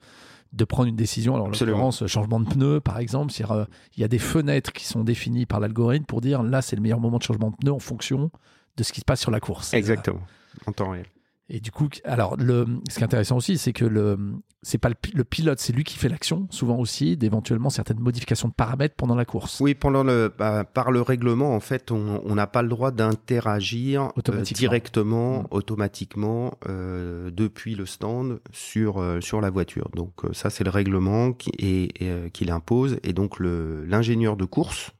de 0.52 0.64
prendre 0.64 0.88
une 0.88 0.96
décision. 0.96 1.34
Alors, 1.34 1.46
en 1.46 1.50
l'occurrence, 1.50 2.06
changement 2.06 2.40
de 2.40 2.48
pneus, 2.48 2.80
par 2.80 2.98
exemple, 2.98 3.32
euh, 3.50 3.64
il 3.96 4.00
y 4.00 4.04
a 4.04 4.08
des 4.08 4.18
fenêtres 4.18 4.72
qui 4.72 4.84
sont 4.84 5.04
définies 5.04 5.46
par 5.46 5.60
l'algorithme 5.60 6.06
pour 6.06 6.20
dire 6.20 6.42
là, 6.42 6.62
c'est 6.62 6.76
le 6.76 6.82
meilleur 6.82 7.00
moment 7.00 7.18
de 7.18 7.22
changement 7.22 7.50
de 7.50 7.56
pneu 7.56 7.72
en 7.72 7.78
fonction 7.78 8.30
de 8.76 8.82
ce 8.82 8.92
qui 8.92 9.00
se 9.00 9.04
passe 9.04 9.20
sur 9.20 9.30
la 9.30 9.40
course. 9.40 9.74
Exactement, 9.74 10.22
en 10.66 10.72
temps 10.72 10.90
réel. 10.90 11.06
Et 11.54 11.60
du 11.60 11.70
coup, 11.70 11.86
alors, 12.04 12.38
le, 12.38 12.64
ce 12.88 12.94
qui 12.96 13.00
est 13.02 13.04
intéressant 13.04 13.36
aussi, 13.36 13.58
c'est 13.58 13.74
que 13.74 13.84
le, 13.84 14.18
c'est 14.62 14.78
pas 14.78 14.88
le, 14.88 14.94
pi- 14.94 15.12
le 15.14 15.22
pilote, 15.22 15.58
c'est 15.60 15.74
lui 15.74 15.84
qui 15.84 15.98
fait 15.98 16.08
l'action, 16.08 16.46
souvent 16.48 16.78
aussi, 16.78 17.18
d'éventuellement 17.18 17.68
certaines 17.68 18.00
modifications 18.00 18.48
de 18.48 18.54
paramètres 18.54 18.94
pendant 18.96 19.14
la 19.14 19.26
course. 19.26 19.60
Oui, 19.60 19.74
pendant 19.74 20.02
le, 20.02 20.32
bah, 20.38 20.64
par 20.64 20.90
le 20.90 21.02
règlement, 21.02 21.54
en 21.54 21.60
fait, 21.60 21.90
on 21.90 22.34
n'a 22.34 22.46
pas 22.46 22.62
le 22.62 22.68
droit 22.70 22.90
d'interagir 22.90 24.12
euh, 24.30 24.40
directement, 24.40 25.42
Mm. 25.42 25.46
automatiquement, 25.50 26.54
euh, 26.70 27.30
depuis 27.30 27.74
le 27.74 27.84
stand 27.84 28.40
sur 28.50 28.96
euh, 28.98 29.20
sur 29.20 29.42
la 29.42 29.50
voiture. 29.50 29.90
Donc 29.94 30.12
ça, 30.32 30.48
c'est 30.48 30.64
le 30.64 30.70
règlement 30.70 31.32
qui, 31.34 31.50
et, 31.58 31.90
euh, 32.00 32.30
qui 32.30 32.46
l'impose. 32.46 32.96
Et 33.02 33.12
donc 33.12 33.38
le 33.38 33.84
l'ingénieur 33.84 34.38
de 34.38 34.46
course, 34.46 34.92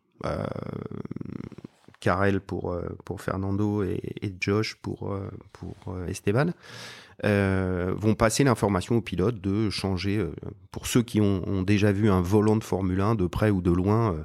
pour 2.47 2.73
euh, 2.73 2.83
pour 3.05 3.21
Fernando 3.21 3.83
et, 3.83 4.35
Josh 4.41 4.77
pour 4.83 5.13
euh, 5.13 5.31
euh, 5.89 6.07
Esteban. 6.07 6.53
vont 7.23 8.15
passer 8.15 8.45
l'information 8.45 8.97
au 8.97 9.01
pilote 9.01 9.41
de 9.41 9.71
changer, 9.71 10.25
pour 10.71 10.87
ceux 10.87 11.03
qui 11.03 11.21
ont, 11.21 11.63
déjà 11.63 11.93
vu 11.93 12.11
un 12.11 12.21
volant 12.21 12.57
de 12.57 12.65
Formule 12.65 13.01
1 13.01 13.15
de 13.15 13.27
près 13.27 13.51
ou 13.51 13.61
de 13.61 13.71
loin, 13.71 14.17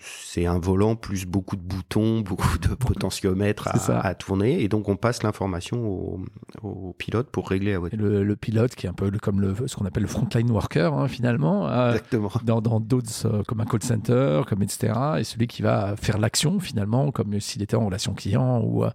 c'est 0.00 0.46
un 0.46 0.58
volant 0.58 0.96
plus 0.96 1.26
beaucoup 1.26 1.56
de 1.56 1.62
boutons, 1.62 2.20
beaucoup 2.24 2.58
de 2.58 2.74
potentiomètres 2.74 3.68
à, 3.68 4.06
à 4.06 4.14
tourner, 4.14 4.62
et 4.62 4.68
donc 4.68 4.88
on 4.88 4.96
passe 4.96 5.22
l'information 5.22 5.86
au, 5.86 6.20
au 6.62 6.94
pilote 6.98 7.28
pour 7.30 7.48
régler 7.48 7.72
la 7.72 7.78
voiture. 7.78 7.98
le, 7.98 8.24
le 8.24 8.36
pilote, 8.36 8.74
qui 8.74 8.86
est 8.86 8.88
un 8.88 8.94
peu 8.94 9.10
comme 9.10 9.40
le, 9.40 9.54
ce 9.66 9.76
qu'on 9.76 9.84
appelle 9.84 10.02
le 10.04 10.08
frontline 10.08 10.50
worker, 10.50 10.94
hein, 10.94 11.08
finalement, 11.08 11.68
euh, 11.68 11.98
dans 12.44 12.60
dans 12.60 12.80
d'autres, 12.80 13.26
euh, 13.26 13.42
comme 13.42 13.60
un 13.60 13.64
call 13.66 13.82
center, 13.82 14.42
comme 14.46 14.62
etc. 14.62 14.92
Et 15.18 15.24
celui 15.24 15.46
qui 15.46 15.62
va 15.62 15.94
faire 15.96 16.18
l'action, 16.18 16.58
finalement, 16.60 17.10
comme 17.10 17.38
s'il 17.40 17.62
était 17.62 17.76
en 17.76 17.86
relation 17.86 18.14
client 18.14 18.60
ou, 18.60 18.84
euh, 18.84 18.90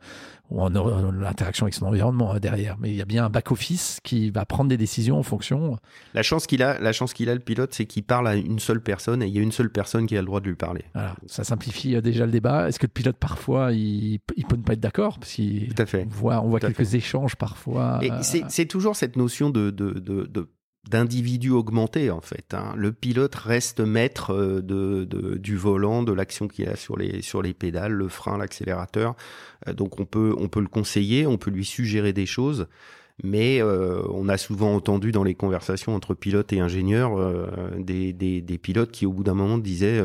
ou 0.50 0.62
en, 0.62 0.76
en 0.76 1.12
l'interaction 1.12 1.66
avec 1.66 1.74
son 1.74 1.86
environnement 1.86 2.36
euh, 2.36 2.40
derrière. 2.40 2.78
Mais 2.80 2.90
il 2.90 2.96
y 2.96 3.02
a 3.02 3.06
bien 3.06 3.26
un 3.26 3.30
back-office 3.30 4.00
qui 4.04 4.32
va 4.32 4.46
prendre 4.46 4.70
des 4.70 4.78
décisions 4.78 5.18
en 5.18 5.24
fonction. 5.24 5.78
La 6.14 6.24
chance 6.24 6.48
qu'il 6.48 6.64
a, 6.64 6.80
la 6.80 6.92
chance 6.92 7.14
qu'il 7.14 7.30
a 7.30 7.34
le 7.34 7.40
pilote, 7.40 7.74
c'est 7.74 7.86
qu'il 7.86 8.04
parle 8.04 8.28
à 8.28 8.36
une 8.36 8.60
seule 8.60 8.82
personne 8.82 9.22
et 9.22 9.28
il 9.28 9.36
y 9.36 9.40
a 9.40 9.42
une 9.42 9.52
seule 9.52 9.70
personne 9.70 10.08
qui 10.08 10.18
a 10.18 10.22
le 10.22 10.26
droit 10.26 10.38
de 10.39 10.47
lui 10.47 10.56
parler. 10.56 10.84
Voilà, 10.93 11.15
ça 11.28 11.43
simplifie 11.43 11.95
euh, 11.95 12.02
déjà 12.02 12.25
le 12.25 12.32
débat. 12.32 12.67
Est-ce 12.67 12.80
que 12.80 12.86
le 12.86 12.91
pilote, 12.91 13.17
parfois, 13.17 13.71
il, 13.71 14.19
il 14.36 14.45
peut 14.45 14.56
ne 14.56 14.63
pas 14.63 14.73
être 14.73 14.80
d'accord? 14.80 15.19
Parce 15.19 15.34
qu'il 15.34 15.73
Tout 15.73 15.82
à 15.82 15.86
fait. 15.86 16.06
on 16.06 16.10
voit, 16.10 16.41
on 16.41 16.56
quelques 16.58 16.95
échanges 16.95 17.36
parfois. 17.36 17.99
Et 18.02 18.12
euh, 18.12 18.19
c'est 18.21 18.43
c'est 18.49 18.65
toujours 18.65 18.95
cette 18.95 19.15
notion 19.15 19.49
de, 19.49 19.69
de, 19.69 19.91
de, 19.91 20.25
de 20.25 20.49
d'individus 20.89 21.52
augmentés 21.52 22.10
en 22.10 22.21
fait. 22.21 22.54
Hein. 22.54 22.73
Le 22.75 22.91
pilote 22.91 23.36
reste 23.36 23.80
maître 23.82 24.34
euh, 24.34 24.62
de, 24.62 25.06
du 25.38 25.58
volant, 25.58 26.04
de 26.04 26.13
l'action 26.13 26.47
qu'il 26.47 26.67
a 26.69 26.75
sur 26.75 26.97
les 26.97 27.21
sur 27.21 27.41
les 27.41 27.54
pédales, 27.54 27.91
le 27.91 28.08
frein, 28.08 28.38
l'accélérateur. 28.38 29.15
Donc 29.75 29.99
on 29.99 30.06
peut 30.06 30.34
on 30.38 30.47
peut 30.47 30.62
le 30.62 30.67
conseiller, 30.67 31.28
on 31.28 31.38
peut 31.38 31.52
lui 31.52 31.65
suggérer 31.65 32.13
des 32.13 32.25
choses, 32.25 32.67
mais 33.23 33.62
euh, 33.62 34.01
on 34.10 34.29
a 34.29 34.38
souvent 34.38 34.75
entendu 34.75 35.12
dans 35.12 35.23
les 35.23 35.36
conversations 35.36 35.95
entre 35.95 36.13
pilotes 36.13 36.53
et 36.53 36.60
ingénieurs 36.60 37.17
des, 37.77 38.13
des, 38.13 38.41
des, 38.41 38.58
pilotes 38.58 38.91
qui 38.91 39.05
au 39.05 39.13
bout 39.13 39.23
d'un 39.23 39.34
moment 39.34 39.58
disaient 39.58 40.01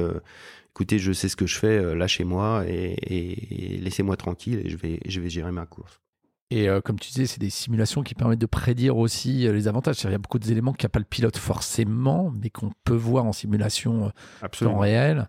écoutez 0.70 0.98
je 0.98 1.12
sais 1.12 1.29
ce 1.29 1.37
que 1.37 1.46
je 1.46 1.57
fais, 1.59 1.94
lâchez-moi 1.94 2.64
et, 2.68 2.96
et 3.07 3.77
laissez-moi 3.79 4.16
tranquille 4.16 4.62
et 4.64 4.70
je 4.70 4.77
vais 4.77 5.00
je 5.07 5.20
vais 5.20 5.31
gérer 5.31 5.53
ma 5.53 5.66
course. 5.66 6.04
Et 6.51 6.69
euh, 6.69 6.81
comme 6.81 7.01
tu 7.01 7.11
disais, 7.11 7.27
c'est 7.27 7.41
des 7.41 7.51
simulations 7.51 8.03
qui 8.03 8.15
permettent 8.15 8.41
de 8.41 8.47
prédire 8.47 8.97
aussi 8.97 9.47
euh, 9.47 9.53
les 9.53 9.67
avantages. 9.67 9.97
Il 10.05 10.11
y 10.11 10.15
a 10.15 10.19
beaucoup 10.19 10.39
d'éléments 10.39 10.73
qu'il 10.73 10.85
n'y 10.85 10.91
a 10.91 10.91
pas 10.91 10.99
le 10.99 11.05
pilote 11.05 11.37
forcément, 11.37 12.31
mais 12.31 12.51
qu'on 12.51 12.71
peut 12.85 12.95
voir 12.95 13.25
en 13.25 13.33
simulation 13.33 14.13
euh, 14.43 14.49
temps 14.49 14.79
réel. 14.79 15.29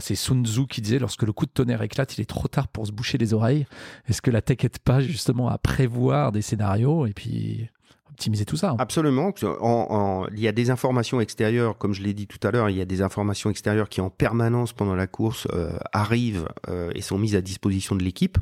c'est 0.00 0.14
Sun 0.14 0.44
Tzu 0.44 0.66
qui 0.66 0.82
disait 0.82 0.98
lorsque 0.98 1.22
le 1.22 1.32
coup 1.32 1.46
de 1.46 1.50
tonnerre 1.50 1.82
éclate, 1.82 2.18
il 2.18 2.20
est 2.20 2.28
trop 2.28 2.48
tard 2.48 2.68
pour 2.68 2.86
se 2.86 2.92
boucher 2.92 3.16
les 3.16 3.32
oreilles. 3.32 3.66
Est-ce 4.06 4.20
que 4.20 4.30
la 4.30 4.42
tech 4.42 4.58
aide 4.64 4.78
pas 4.78 5.00
justement 5.00 5.48
à 5.48 5.58
prévoir 5.58 6.30
des 6.30 6.42
scénarios? 6.42 7.06
Et 7.06 7.14
puis 7.14 7.68
optimiser 8.14 8.44
tout 8.44 8.56
ça 8.56 8.74
Absolument. 8.78 9.32
il 10.32 10.40
y 10.40 10.48
a 10.48 10.52
des 10.52 10.70
informations 10.70 11.20
extérieures, 11.20 11.76
comme 11.76 11.92
je 11.92 12.02
l'ai 12.02 12.14
dit 12.14 12.26
tout 12.26 12.44
à 12.46 12.50
l'heure, 12.50 12.70
il 12.70 12.76
y 12.76 12.80
a 12.80 12.84
des 12.84 13.02
informations 13.02 13.50
extérieures 13.50 13.88
qui 13.88 14.00
en 14.00 14.10
permanence 14.10 14.72
pendant 14.72 14.94
la 14.94 15.06
course 15.06 15.46
arrivent 15.92 16.48
et 16.94 17.02
sont 17.02 17.18
mises 17.18 17.36
à 17.36 17.40
disposition 17.40 17.94
de 17.94 18.02
l'équipe. 18.02 18.38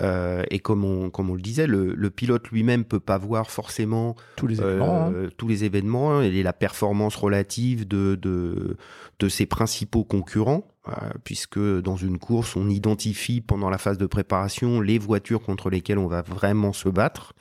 Euh, 0.00 0.42
et 0.50 0.58
comme 0.58 0.84
on, 0.84 1.10
comme 1.10 1.28
on 1.30 1.34
le 1.34 1.40
disait, 1.40 1.66
le, 1.66 1.92
le 1.94 2.10
pilote 2.10 2.48
lui-même 2.48 2.84
peut 2.84 3.00
pas 3.00 3.18
voir 3.18 3.50
forcément 3.50 4.16
tous 4.36 4.46
les 4.46 4.60
événements, 4.60 5.06
hein. 5.06 5.12
euh, 5.12 5.30
tous 5.36 5.48
les 5.48 5.64
événements 5.64 6.22
et 6.22 6.42
la 6.42 6.52
performance 6.52 7.14
relative 7.16 7.86
de, 7.86 8.14
de, 8.14 8.76
de 9.18 9.28
ses 9.28 9.44
principaux 9.44 10.04
concurrents, 10.04 10.66
euh, 10.88 10.92
puisque 11.24 11.58
dans 11.58 11.96
une 11.96 12.18
course, 12.18 12.56
on 12.56 12.70
identifie 12.70 13.42
pendant 13.42 13.68
la 13.68 13.78
phase 13.78 13.98
de 13.98 14.06
préparation 14.06 14.80
les 14.80 14.98
voitures 14.98 15.42
contre 15.42 15.68
lesquelles 15.68 15.98
on 15.98 16.08
va 16.08 16.22
vraiment 16.22 16.72
se 16.72 16.88
battre. 16.88 17.34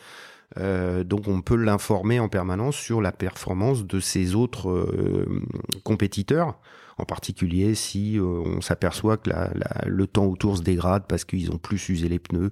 Euh, 0.58 1.04
donc 1.04 1.28
on 1.28 1.42
peut 1.42 1.56
l'informer 1.56 2.20
en 2.20 2.28
permanence 2.28 2.76
sur 2.76 3.02
la 3.02 3.12
performance 3.12 3.86
de 3.86 4.00
ses 4.00 4.36
autres 4.36 4.70
euh, 4.70 5.42
compétiteurs 5.84 6.60
en 6.98 7.06
particulier 7.06 7.76
si 7.76 8.18
euh, 8.18 8.24
on 8.24 8.62
s'aperçoit 8.62 9.18
que 9.18 9.30
la, 9.30 9.52
le 9.86 10.08
temps 10.08 10.26
autour 10.26 10.58
se 10.58 10.62
dégrade 10.62 11.04
parce 11.08 11.26
qu'ils 11.26 11.52
ont 11.52 11.58
plus 11.58 11.90
usé 11.90 12.10
les 12.10 12.20
pneus 12.20 12.52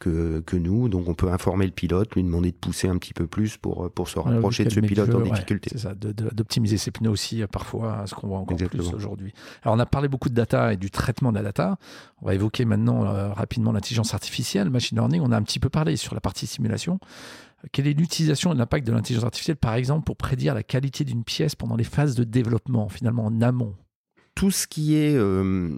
que, 0.00 0.40
que 0.40 0.56
nous. 0.56 0.88
Donc 0.88 1.08
on 1.08 1.14
peut 1.14 1.30
informer 1.30 1.66
le 1.66 1.72
pilote, 1.72 2.14
lui 2.14 2.24
demander 2.24 2.50
de 2.50 2.56
pousser 2.56 2.88
un 2.88 2.96
petit 2.96 3.12
peu 3.12 3.26
plus 3.26 3.56
pour, 3.56 3.90
pour 3.92 4.08
se 4.08 4.18
rapprocher 4.18 4.64
de 4.64 4.70
ce 4.70 4.80
pilote 4.80 5.14
en 5.14 5.20
difficulté. 5.20 5.70
c'est 5.72 5.78
ça, 5.78 5.94
d'optimiser 5.94 6.78
ses 6.78 6.90
pneus 6.90 7.10
aussi 7.10 7.42
euh, 7.42 7.46
parfois, 7.46 8.04
ce 8.06 8.14
qu'on 8.14 8.28
voit 8.28 8.38
encore 8.38 8.56
plus 8.56 8.92
aujourd'hui. 8.92 9.32
Alors 9.62 9.76
on 9.76 9.78
a 9.78 9.86
parlé 9.86 10.08
beaucoup 10.08 10.28
de 10.28 10.34
data 10.34 10.72
et 10.72 10.76
du 10.76 10.90
traitement 10.90 11.30
de 11.30 11.36
la 11.36 11.42
data. 11.42 11.76
On 12.22 12.26
va 12.26 12.34
évoquer 12.34 12.64
maintenant 12.64 13.04
euh, 13.04 13.32
rapidement 13.32 13.72
l'intelligence 13.72 14.14
artificielle, 14.14 14.70
machine 14.70 14.98
learning. 14.98 15.20
On 15.22 15.32
a 15.32 15.36
un 15.36 15.42
petit 15.42 15.60
peu 15.60 15.68
parlé 15.68 15.96
sur 15.96 16.14
la 16.14 16.20
partie 16.20 16.46
simulation. 16.46 16.98
Quelle 17.72 17.86
est 17.86 17.92
l'utilisation 17.92 18.52
et 18.52 18.56
l'impact 18.56 18.86
de 18.86 18.92
l'intelligence 18.92 19.24
artificielle, 19.24 19.56
par 19.56 19.74
exemple, 19.74 20.04
pour 20.04 20.16
prédire 20.16 20.54
la 20.54 20.62
qualité 20.62 21.04
d'une 21.04 21.24
pièce 21.24 21.54
pendant 21.54 21.76
les 21.76 21.84
phases 21.84 22.14
de 22.14 22.24
développement, 22.24 22.88
finalement 22.88 23.26
en 23.26 23.40
amont? 23.42 23.74
Tout 24.34 24.50
ce 24.50 24.66
qui 24.66 24.94
est 24.94 25.16
euh, 25.16 25.68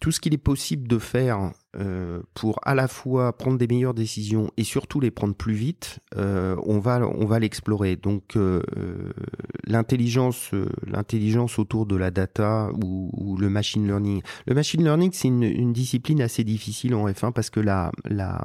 tout 0.00 0.12
ce 0.12 0.20
qu'il 0.20 0.32
est 0.32 0.38
possible 0.38 0.86
de 0.86 0.98
faire 0.98 1.50
euh, 1.76 2.22
pour 2.34 2.60
à 2.62 2.76
la 2.76 2.86
fois 2.86 3.36
prendre 3.36 3.58
des 3.58 3.66
meilleures 3.66 3.94
décisions 3.94 4.50
et 4.56 4.62
surtout 4.62 5.00
les 5.00 5.10
prendre 5.10 5.34
plus 5.34 5.54
vite, 5.54 5.98
euh, 6.16 6.54
on 6.66 6.78
va 6.78 7.00
on 7.00 7.24
va 7.24 7.40
l'explorer. 7.40 7.96
Donc 7.96 8.38
l'intelligence 9.64 10.52
l'intelligence 10.86 11.58
autour 11.58 11.86
de 11.86 11.96
la 11.96 12.12
data 12.12 12.70
ou, 12.84 13.36
le 13.40 13.50
machine 13.50 13.84
learning. 13.86 14.22
Le 14.46 14.54
machine 14.54 14.84
learning 14.84 15.10
c'est 15.12 15.28
une, 15.28 15.72
discipline 15.72 16.22
assez 16.22 16.44
difficile 16.44 16.94
en 16.94 17.08
F1 17.08 17.32
parce 17.32 17.50
que 17.50 17.60
la 17.60 17.90
la 18.04 18.44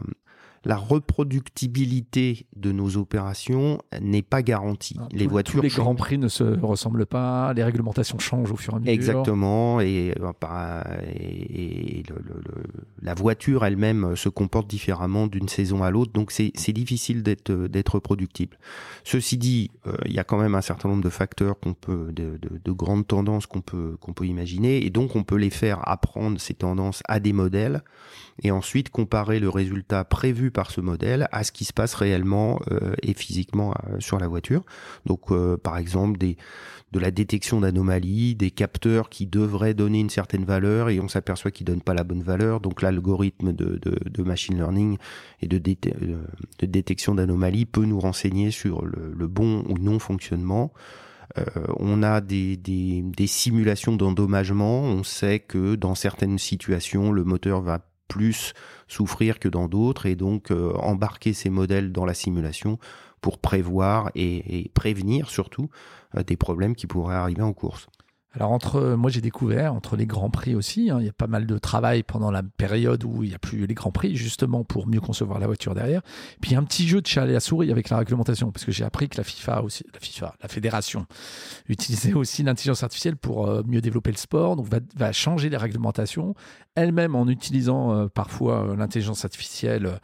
la 0.63 0.75
reproductibilité 0.77 2.45
de 2.55 2.71
nos 2.71 2.97
opérations 2.97 3.79
n'est 3.99 4.21
pas 4.21 4.43
garantie. 4.43 4.95
Ah, 4.99 5.07
les 5.11 5.25
voitures, 5.25 5.55
tous 5.55 5.61
les 5.61 5.69
grands 5.69 5.95
prix 5.95 6.19
ne 6.19 6.27
se 6.27 6.43
ressemblent 6.43 7.07
pas, 7.07 7.53
les 7.53 7.63
réglementations 7.63 8.19
changent 8.19 8.51
au 8.51 8.57
fur 8.57 8.73
et 8.73 8.75
à 8.75 8.79
mesure. 8.79 8.93
Exactement, 8.93 9.81
et, 9.81 10.13
euh, 10.19 10.31
la 13.01 13.13
voiture 13.15 13.65
elle-même 13.65 14.15
se 14.15 14.29
comporte 14.29 14.69
différemment 14.69 15.27
d'une 15.27 15.49
saison 15.49 15.83
à 15.83 15.89
l'autre, 15.89 16.11
donc 16.11 16.31
c'est 16.31 16.73
difficile 16.73 17.23
d'être 17.23 17.51
d'être 17.51 17.95
reproductible. 17.95 18.57
Ceci 19.03 19.37
dit, 19.37 19.71
euh, 19.87 19.97
il 20.05 20.13
y 20.13 20.19
a 20.19 20.23
quand 20.23 20.37
même 20.37 20.55
un 20.55 20.61
certain 20.61 20.89
nombre 20.89 21.03
de 21.03 21.09
facteurs 21.09 21.59
qu'on 21.59 21.73
peut, 21.73 22.11
de, 22.11 22.39
de 22.41 22.71
grandes 22.71 23.07
tendances 23.07 23.47
qu'on 23.47 23.61
peut 23.61 23.97
qu'on 23.99 24.13
peut 24.13 24.25
imaginer, 24.25 24.85
et 24.85 24.91
donc 24.91 25.15
on 25.15 25.23
peut 25.23 25.37
les 25.37 25.49
faire 25.49 25.87
apprendre 25.89 26.39
ces 26.39 26.53
tendances 26.53 27.01
à 27.07 27.19
des 27.19 27.33
modèles 27.33 27.83
et 28.43 28.51
ensuite 28.51 28.89
comparer 28.89 29.39
le 29.39 29.49
résultat 29.49 30.03
prévu 30.03 30.50
par 30.51 30.71
ce 30.71 30.81
modèle 30.81 31.27
à 31.31 31.43
ce 31.43 31.51
qui 31.51 31.65
se 31.65 31.73
passe 31.73 31.93
réellement 31.93 32.59
euh, 32.71 32.93
et 33.01 33.13
physiquement 33.13 33.73
euh, 33.89 33.99
sur 33.99 34.19
la 34.19 34.27
voiture. 34.27 34.63
Donc 35.05 35.31
euh, 35.31 35.57
par 35.57 35.77
exemple 35.77 36.17
de 36.19 36.99
la 36.99 37.11
détection 37.11 37.61
d'anomalies, 37.61 38.35
des 38.35 38.51
capteurs 38.51 39.09
qui 39.09 39.25
devraient 39.25 39.73
donner 39.73 39.99
une 39.99 40.09
certaine 40.09 40.45
valeur 40.45 40.89
et 40.89 40.99
on 40.99 41.07
s'aperçoit 41.07 41.51
qu'ils 41.51 41.65
donnent 41.65 41.81
pas 41.81 41.93
la 41.93 42.03
bonne 42.03 42.23
valeur. 42.23 42.59
Donc 42.59 42.81
l'algorithme 42.81 43.53
de, 43.53 44.23
machine 44.23 44.57
learning 44.57 44.97
et 45.41 45.47
de, 45.47 45.57
détection 46.61 47.15
d'anomalies 47.15 47.65
peut 47.65 47.85
nous 47.85 47.99
renseigner 47.99 48.51
sur 48.51 48.85
le, 48.85 49.27
bon 49.27 49.63
ou 49.69 49.77
non 49.77 49.99
fonctionnement. 49.99 50.73
On 51.77 52.03
a 52.03 52.19
des, 52.19 52.57
des 52.57 53.27
simulations 53.27 53.95
d'endommagement. 53.95 54.81
On 54.81 55.03
sait 55.03 55.39
que 55.39 55.75
dans 55.75 55.95
certaines 55.95 56.37
situations, 56.37 57.13
le 57.13 57.23
moteur 57.23 57.61
va 57.61 57.79
plus 58.11 58.53
souffrir 58.89 59.39
que 59.39 59.47
dans 59.47 59.69
d'autres 59.69 60.05
et 60.05 60.15
donc 60.15 60.51
euh, 60.51 60.73
embarquer 60.73 61.31
ces 61.31 61.49
modèles 61.49 61.93
dans 61.93 62.03
la 62.03 62.13
simulation 62.13 62.77
pour 63.21 63.37
prévoir 63.37 64.11
et, 64.15 64.69
prévenir 64.73 65.29
surtout 65.29 65.69
euh, 66.17 66.23
des 66.23 66.35
problèmes 66.35 66.75
qui 66.75 66.87
pourraient 66.87 67.15
arriver 67.15 67.41
en 67.41 67.53
course. 67.53 67.87
Alors 68.33 68.51
entre 68.51 68.77
euh, 68.77 68.95
moi 68.95 69.09
j'ai 69.09 69.19
découvert 69.19 69.73
entre 69.73 69.97
les 69.97 70.05
grands 70.05 70.29
prix 70.29 70.55
aussi, 70.55 70.89
hein, 70.89 70.97
il 70.99 71.05
y 71.05 71.09
a 71.09 71.13
pas 71.13 71.27
mal 71.27 71.45
de 71.45 71.57
travail 71.57 72.01
pendant 72.03 72.31
la 72.31 72.43
période 72.43 73.03
où 73.03 73.23
il 73.23 73.29
n'y 73.29 73.35
a 73.35 73.39
plus 73.39 73.67
les 73.67 73.73
grands 73.73 73.91
prix 73.91 74.15
justement 74.15 74.63
pour 74.63 74.87
mieux 74.87 75.01
concevoir 75.01 75.39
la 75.39 75.47
voiture 75.47 75.75
derrière. 75.75 76.01
Puis 76.39 76.55
un 76.55 76.63
petit 76.63 76.87
jeu 76.87 77.01
de 77.01 77.07
chat 77.07 77.23
à 77.23 77.25
la 77.25 77.41
souris 77.41 77.71
avec 77.71 77.89
la 77.89 77.97
réglementation 77.97 78.51
parce 78.51 78.63
que 78.63 78.71
j'ai 78.71 78.85
appris 78.85 79.09
que 79.09 79.17
la 79.17 79.25
FIFA 79.25 79.63
aussi, 79.63 79.85
la 79.93 79.99
FIFA, 79.99 80.35
la 80.41 80.47
fédération 80.47 81.07
utilisait 81.67 82.13
aussi 82.13 82.43
l'intelligence 82.43 82.83
artificielle 82.83 83.17
pour 83.17 83.47
euh, 83.47 83.63
mieux 83.65 83.81
développer 83.81 84.11
le 84.11 84.17
sport, 84.17 84.55
donc 84.55 84.67
va, 84.67 84.79
va 84.95 85.11
changer 85.11 85.49
les 85.49 85.57
réglementations 85.57 86.33
elle-même 86.75 87.15
en 87.15 87.27
utilisant 87.27 87.93
euh, 87.93 88.07
parfois 88.07 88.75
l'intelligence 88.77 89.25
artificielle 89.25 89.99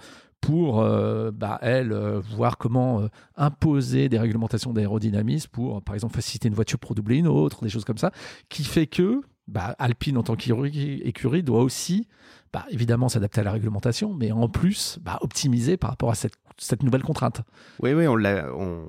pour, 0.47 0.79
euh, 0.79 1.29
bah, 1.29 1.59
elle, 1.61 1.91
euh, 1.91 2.21
voir 2.21 2.57
comment 2.57 3.01
euh, 3.01 3.09
imposer 3.35 4.07
des 4.07 4.17
réglementations 4.17 4.71
d'aérodynamisme 4.71 5.49
pour, 5.51 5.81
par 5.81 5.93
exemple, 5.93 6.15
faciliter 6.15 6.47
une 6.47 6.53
voiture 6.53 6.79
pour 6.79 6.95
doubler 6.95 7.17
une 7.17 7.27
autre, 7.27 7.65
des 7.65 7.69
choses 7.69 7.83
comme 7.83 7.97
ça, 7.97 8.13
qui 8.47 8.63
fait 8.63 8.87
que 8.87 9.19
bah, 9.49 9.75
Alpine, 9.77 10.17
en 10.17 10.23
tant 10.23 10.37
qu'écurie, 10.37 11.43
doit 11.43 11.63
aussi, 11.63 12.07
bah, 12.53 12.65
évidemment, 12.69 13.09
s'adapter 13.09 13.41
à 13.41 13.43
la 13.43 13.51
réglementation, 13.51 14.13
mais 14.13 14.31
en 14.31 14.47
plus, 14.47 14.99
bah, 15.01 15.17
optimiser 15.21 15.77
par 15.77 15.89
rapport 15.91 16.11
à 16.11 16.15
cette, 16.15 16.33
cette 16.57 16.83
nouvelle 16.83 17.03
contrainte. 17.03 17.41
Oui, 17.81 17.93
oui, 17.93 18.07
on, 18.07 18.15
on, 18.15 18.85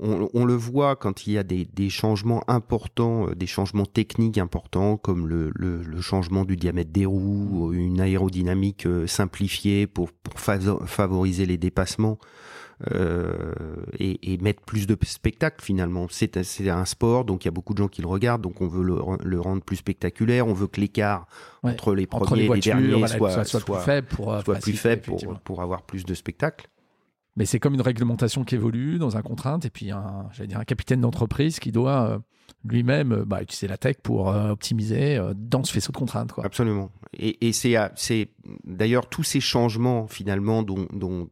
on, 0.00 0.28
on, 0.32 0.44
le 0.44 0.54
voit 0.54 0.96
quand 0.96 1.26
il 1.26 1.32
y 1.34 1.38
a 1.38 1.42
des, 1.42 1.64
des, 1.64 1.90
changements 1.90 2.42
importants, 2.48 3.28
euh, 3.28 3.34
des 3.34 3.46
changements 3.46 3.86
techniques 3.86 4.38
importants, 4.38 4.96
comme 4.96 5.26
le, 5.26 5.50
le, 5.54 5.82
le, 5.82 6.00
changement 6.00 6.44
du 6.44 6.56
diamètre 6.56 6.92
des 6.92 7.06
roues, 7.06 7.72
une 7.72 8.00
aérodynamique 8.00 8.86
euh, 8.86 9.06
simplifiée 9.06 9.86
pour, 9.86 10.12
pour 10.12 10.38
favoriser 10.38 11.46
les 11.46 11.56
dépassements. 11.56 12.18
Euh, 12.92 13.54
et, 13.98 14.32
et, 14.32 14.38
mettre 14.38 14.62
plus 14.62 14.86
de 14.86 14.96
spectacle 15.02 15.64
finalement. 15.64 16.06
C'est 16.10 16.36
un 16.68 16.84
sport, 16.84 17.24
donc 17.24 17.44
il 17.44 17.48
y 17.48 17.50
a 17.50 17.52
beaucoup 17.52 17.74
de 17.74 17.78
gens 17.78 17.88
qui 17.88 18.02
le 18.02 18.06
regardent, 18.06 18.42
donc 18.42 18.60
on 18.60 18.68
veut 18.68 18.84
le, 18.84 18.98
le 19.24 19.40
rendre 19.40 19.62
plus 19.62 19.76
spectaculaire, 19.76 20.46
on 20.46 20.52
veut 20.52 20.68
que 20.68 20.80
l'écart 20.80 21.26
entre 21.64 21.92
les 21.92 22.06
premiers 22.06 22.44
et 22.44 22.54
les 22.54 22.60
derniers 22.60 23.08
soit, 23.08 23.44
soit, 23.44 23.64
plus 23.64 23.84
faible 23.84 24.06
pour, 24.06 24.32
euh, 24.32 24.42
soit 24.42 24.60
plus 24.60 24.74
faible 24.74 25.02
pour, 25.02 25.40
pour 25.40 25.60
avoir 25.60 25.82
plus 25.82 26.04
de 26.04 26.14
spectacle. 26.14 26.68
Mais 27.34 27.46
c'est 27.46 27.58
comme 27.58 27.74
une 27.74 27.82
réglementation 27.82 28.44
qui 28.44 28.54
évolue 28.54 28.98
dans 28.98 29.16
un 29.16 29.22
contrainte, 29.22 29.64
et 29.64 29.70
puis 29.70 29.90
un, 29.90 30.28
dire, 30.46 30.60
un 30.60 30.64
capitaine 30.64 31.00
d'entreprise 31.00 31.58
qui 31.58 31.72
doit 31.72 32.08
euh, 32.08 32.18
lui-même 32.64 33.24
bah, 33.26 33.42
utiliser 33.42 33.66
la 33.66 33.76
tech 33.76 33.96
pour 34.04 34.28
optimiser 34.28 35.20
dans 35.34 35.64
ce 35.64 35.72
faisceau 35.72 35.90
de 35.90 35.96
contraintes. 35.96 36.30
Quoi. 36.30 36.46
Absolument. 36.46 36.92
Et, 37.12 37.48
et 37.48 37.52
c'est 37.52 38.30
d'ailleurs 38.64 39.08
tous 39.08 39.24
ces 39.24 39.40
changements 39.40 40.06
finalement 40.06 40.62
dont, 40.62 40.86
dont 40.92 41.28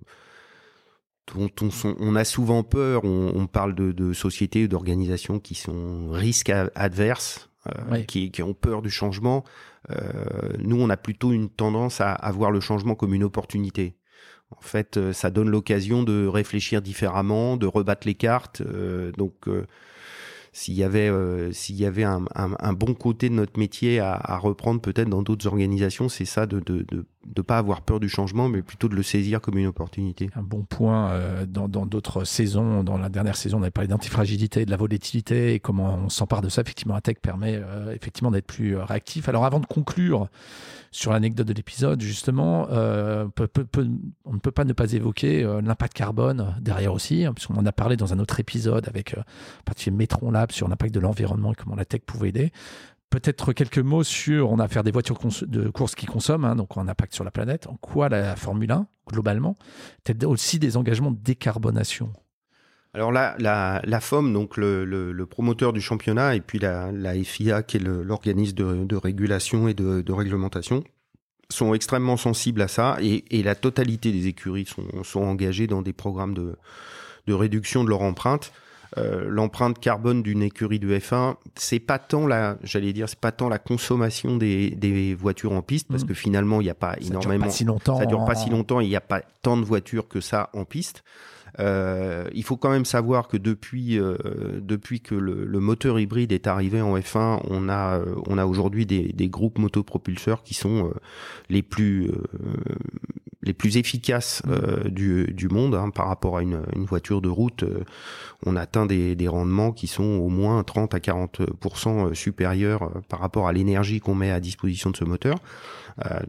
dont 1.35 1.51
on, 1.83 2.17
a 2.17 2.25
souvent 2.25 2.63
peur. 2.63 3.05
On, 3.05 3.47
parle 3.47 3.75
de, 3.75 4.13
sociétés 4.13 4.65
ou 4.65 4.69
d'organisations 4.69 5.39
qui 5.41 5.55
sont 5.55 6.11
risques 6.11 6.53
adverses, 6.75 7.51
euh, 7.67 8.03
qui, 8.03 8.31
ont 8.43 8.55
peur 8.55 8.83
du 8.83 8.91
changement. 8.91 9.45
Euh, 9.91 9.97
nous, 10.59 10.81
on 10.81 10.89
a 10.91 10.97
plutôt 10.97 11.33
une 11.33 11.49
tendance 11.49 12.01
à, 12.01 12.13
à 12.13 12.33
voir 12.33 12.51
le 12.51 12.61
changement 12.61 12.95
comme 12.95 13.15
une 13.15 13.25
opportunité. 13.25 13.97
En 14.57 14.61
fait, 14.61 15.13
ça 15.13 15.31
donne 15.31 15.51
l'occasion 15.51 16.05
de 16.05 16.27
réfléchir 16.27 16.81
différemment, 16.81 17.57
de 17.57 17.67
rebattre 17.67 18.07
les 18.07 18.15
cartes. 18.15 18.63
donc 19.19 19.49
s'il 20.57 20.73
y 20.73 20.85
avait 20.85 21.11
euh, 21.11 21.53
s'il 21.53 21.77
y 21.77 21.85
avait 21.85 22.05
un, 22.05 22.25
un, 22.35 22.73
bon 22.73 22.95
côté 22.95 23.29
de 23.29 23.35
notre 23.35 23.59
métier 23.59 24.01
à, 24.01 24.15
à 24.15 24.39
reprendre 24.39 24.81
peut-être 24.81 25.11
dans 25.11 25.23
d'autres 25.23 25.47
organisations, 25.47 26.09
c'est 26.09 26.25
ça 26.25 26.47
de, 26.47 26.61
de, 26.61 26.83
de 26.91 27.05
de 27.35 27.43
pas 27.43 27.59
avoir 27.59 27.83
peur 27.83 28.01
du 28.01 28.09
changement, 28.09 28.49
mais 28.49 28.63
plutôt 28.63 28.89
de 28.89 28.95
le 28.95 29.03
saisir 29.03 29.41
comme 29.41 29.59
une 29.59 29.67
opportunité. 29.67 30.31
Un 30.35 30.43
bon 30.43 30.63
point 30.63 31.11
euh, 31.11 31.47
dans 31.47 31.69
d'autres 31.69 32.25
saisons. 32.25 32.85
Dans 32.85 32.99
la 32.99 33.09
dernière 33.09 33.37
saison, 33.37 33.59
on 33.59 33.63
avait 33.63 33.71
parlé 33.71 33.89
d'antifragilité, 33.89 34.65
de 34.65 34.71
la 34.71 34.77
volatilité 34.77 35.55
et 35.55 35.61
comment 35.61 35.99
on 36.05 36.09
s'empare 36.09 36.43
de 36.43 36.49
ça. 36.49 36.63
Effectivement, 36.63 36.95
la 36.95 37.01
tech 37.01 37.17
permet 37.21 37.57
euh, 37.57 37.95
effectivement 37.95 38.31
d'être 38.31 38.47
plus 38.47 38.77
réactif. 38.77 39.29
Alors, 39.29 39.45
avant 39.45 39.61
de 39.61 39.67
conclure 39.67 40.29
sur 40.93 41.13
l'anecdote 41.13 41.47
de 41.47 41.53
l'épisode, 41.53 42.01
justement, 42.01 42.69
euh, 42.71 43.27
on 44.25 44.33
ne 44.33 44.39
peut 44.39 44.51
pas 44.51 44.65
ne 44.65 44.73
pas 44.73 44.93
évoquer 44.93 45.43
l'impact 45.63 45.93
carbone 45.95 46.55
derrière 46.61 46.93
aussi, 46.93 47.25
hein, 47.25 47.35
puisqu'on 47.35 47.57
en 47.57 47.67
a 47.67 47.73
parlé 47.73 47.97
dans 47.97 48.13
un 48.13 48.19
autre 48.19 48.41
épisode 48.41 48.89
avec 48.89 49.15
euh, 49.17 49.23
Metron 49.93 50.31
Lab 50.31 50.53
sur 50.53 50.69
l'impact 50.69 50.95
de 50.95 51.01
l'environnement 51.01 51.53
et 51.53 51.55
comment 51.55 51.77
la 51.77 51.85
tech 51.85 52.03
pouvait 52.07 52.31
aider. 52.31 52.53
Peut-être 53.11 53.53
quelques 53.53 53.79
mots 53.79 54.03
sur, 54.03 54.51
on 54.51 54.59
a 54.59 54.65
affaire 54.65 54.83
des 54.83 54.91
voitures 54.91 55.19
de 55.43 55.69
course 55.69 55.95
qui 55.95 56.07
consomment, 56.07 56.45
hein, 56.45 56.57
donc 56.57 56.77
un 56.77 56.89
impact 56.89 57.15
sur 57.15 57.25
la 57.25 57.31
planète. 57.31 57.67
En 57.69 57.77
quoi 57.77 58.09
la 58.09 58.35
Formule 58.37 58.73
1, 58.73 58.87
globalement, 59.09 59.57
peut-être 60.05 60.25
aussi 60.25 60.59
des 60.59 60.77
engagements 60.77 61.13
de 61.13 61.19
décarbonation? 61.19 62.13
Alors 62.95 63.13
là, 63.13 63.37
la, 63.39 64.01
FOM, 64.01 64.33
donc 64.33 64.57
le, 64.57 65.25
promoteur 65.27 65.73
du 65.73 65.81
championnat, 65.81 66.35
et 66.35 66.41
puis 66.41 66.59
la, 66.59 66.91
FIA, 67.25 67.63
qui 67.63 67.77
est 67.77 67.81
l'organisme 67.81 68.57
de, 68.57 68.97
régulation 68.97 69.69
et 69.69 69.75
de, 69.75 70.13
réglementation, 70.13 70.83
sont 71.49 71.75
extrêmement 71.75 72.17
sensibles 72.17 72.63
à 72.63 72.69
ça, 72.69 72.97
et, 73.01 73.43
la 73.43 73.55
totalité 73.55 74.11
des 74.13 74.27
écuries 74.27 74.67
sont, 75.05 75.21
engagées 75.21 75.69
dans 75.69 75.83
des 75.83 75.93
programmes 75.93 76.35
de 76.35 77.35
réduction 77.35 77.85
de 77.85 77.91
leur 77.91 78.03
empreinte. 78.03 78.53
Euh, 78.99 79.27
l'empreinte 79.29 79.79
carbone 79.79 80.23
d'une 80.23 80.43
écurie 80.43 80.79
de 80.79 80.97
F1, 80.97 81.37
c'est 81.55 81.81
pas 81.81 81.99
tant 81.99 82.27
la, 82.27 82.57
j'allais 82.63 82.93
dire, 82.93 83.09
c'est 83.09 83.19
pas 83.19 83.33
tant 83.33 83.49
la 83.49 83.59
consommation 83.59 84.37
des, 84.37 84.71
des 84.71 85.15
voitures 85.15 85.53
en 85.53 85.63
piste, 85.63 85.89
parce 85.89 86.05
mmh. 86.05 86.07
que 86.07 86.15
finalement, 86.15 86.61
il 86.61 86.65
n'y 86.65 86.71
a 86.71 86.75
pas 86.75 86.95
ça 86.95 87.07
énormément. 87.09 87.45
Dure 87.45 87.47
pas 87.47 87.51
si 87.51 87.65
longtemps. 87.65 87.99
Ça 87.99 88.07
dure 88.07 88.25
pas 88.25 88.35
si 88.35 88.51
longtemps, 88.51 88.81
il 88.81 88.89
n'y 88.89 88.97
a 88.97 89.01
pas 89.01 89.23
tant 89.43 89.57
de 89.57 89.65
voitures 89.65 90.09
que 90.09 90.21
ça 90.21 90.51
en 90.53 90.65
piste. 90.65 91.03
Euh, 91.59 92.29
il 92.35 92.43
faut 92.43 92.57
quand 92.57 92.71
même 92.71 92.85
savoir 92.85 93.29
que 93.29 93.37
depuis 93.37 93.99
euh, 93.99 94.17
depuis 94.61 95.01
que 95.01 95.15
le, 95.15 95.45
le, 95.45 95.61
moteur 95.61 95.99
hybride 95.99 96.33
est 96.33 96.47
arrivé 96.47 96.81
en 96.83 96.97
F1, 96.97 97.41
on 97.49 97.69
a 97.69 97.99
euh, 97.99 98.15
on 98.27 98.37
a 98.37 98.45
aujourd'hui 98.45 98.85
des, 98.85 99.13
des, 99.13 99.29
groupes 99.29 99.59
motopropulseurs 99.59 100.43
qui 100.43 100.55
sont 100.55 100.89
euh, 100.89 100.91
les 101.49 101.63
plus 101.63 102.11
les 103.43 103.55
plus 103.55 103.77
efficaces 103.77 104.43
mmh. 104.45 104.89
du, 104.89 105.33
du 105.33 105.49
monde 105.49 105.75
hein, 105.77 105.91
par 105.91 106.09
rapport 106.09 106.37
à 106.37 106.43
une, 106.43 106.63
une 106.75 106.85
voiture 106.85 107.23
de 107.23 107.29
route. 107.29 107.65
on 108.45 108.57
atteint 108.57 108.87
des, 108.87 109.15
des 109.15 109.29
rendements 109.29 109.71
qui 109.73 109.87
sont 109.87 110.03
au 110.03 110.29
moins 110.29 110.63
30 110.65 110.95
à 110.95 110.99
40% 110.99 112.13
supérieurs 112.13 112.91
par 113.09 113.21
rapport 113.21 113.47
à 113.47 113.53
l'énergie 113.53 114.01
qu'on 114.01 114.17
met 114.17 114.33
à 114.33 114.41
disposition 114.41 114.91
de 114.91 114.97
ce 114.97 115.05
moteur. 115.05 115.37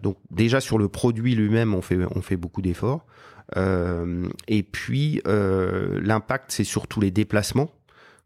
donc 0.02 0.18
déjà 0.30 0.62
sur 0.62 0.78
le 0.78 0.90
produit 0.90 1.34
lui-même, 1.34 1.74
on 1.74 1.82
fait 1.82 1.98
on 2.16 2.22
fait 2.22 2.38
beaucoup 2.38 2.62
d'efforts. 2.62 3.04
Euh, 3.56 4.28
et 4.48 4.64
puis 4.64 5.22
euh, 5.28 6.00
l'impact, 6.02 6.52
c'est 6.52 6.64
surtout 6.64 7.00
les 7.00 7.12
déplacements 7.12 7.72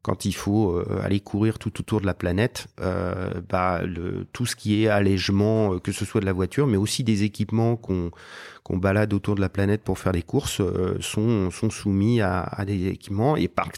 quand 0.04 0.26
il 0.26 0.34
faut 0.34 0.72
euh, 0.72 1.00
aller 1.04 1.20
courir 1.20 1.60
tout 1.60 1.80
autour 1.80 2.02
de 2.02 2.08
la 2.08 2.16
planète, 2.16 2.66
bah, 3.50 3.82
tout 4.34 4.48
ce 4.48 4.56
qui 4.56 4.84
est 4.84 4.88
allègement, 4.88 5.78
que 5.78 5.92
ce 5.92 6.06
soit 6.06 6.22
de 6.22 6.26
la 6.26 6.34
voiture, 6.34 6.66
mais 6.66 6.78
aussi 6.78 7.04
des 7.04 7.22
équipements 7.24 7.76
qu'on 7.76 8.10
qu'on 8.64 8.78
balade 8.78 9.12
autour 9.14 9.34
de 9.36 9.42
la 9.42 9.50
planète 9.50 9.84
pour 9.84 9.98
faire 9.98 10.12
les 10.12 10.22
courses, 10.22 10.62
sont, 11.00 11.50
sont 11.50 11.70
soumis 11.72 12.22
à, 12.22 12.42
à, 12.42 12.64
des 12.64 12.88
équipements. 12.88 13.36
Et 13.36 13.48
par 13.48 13.70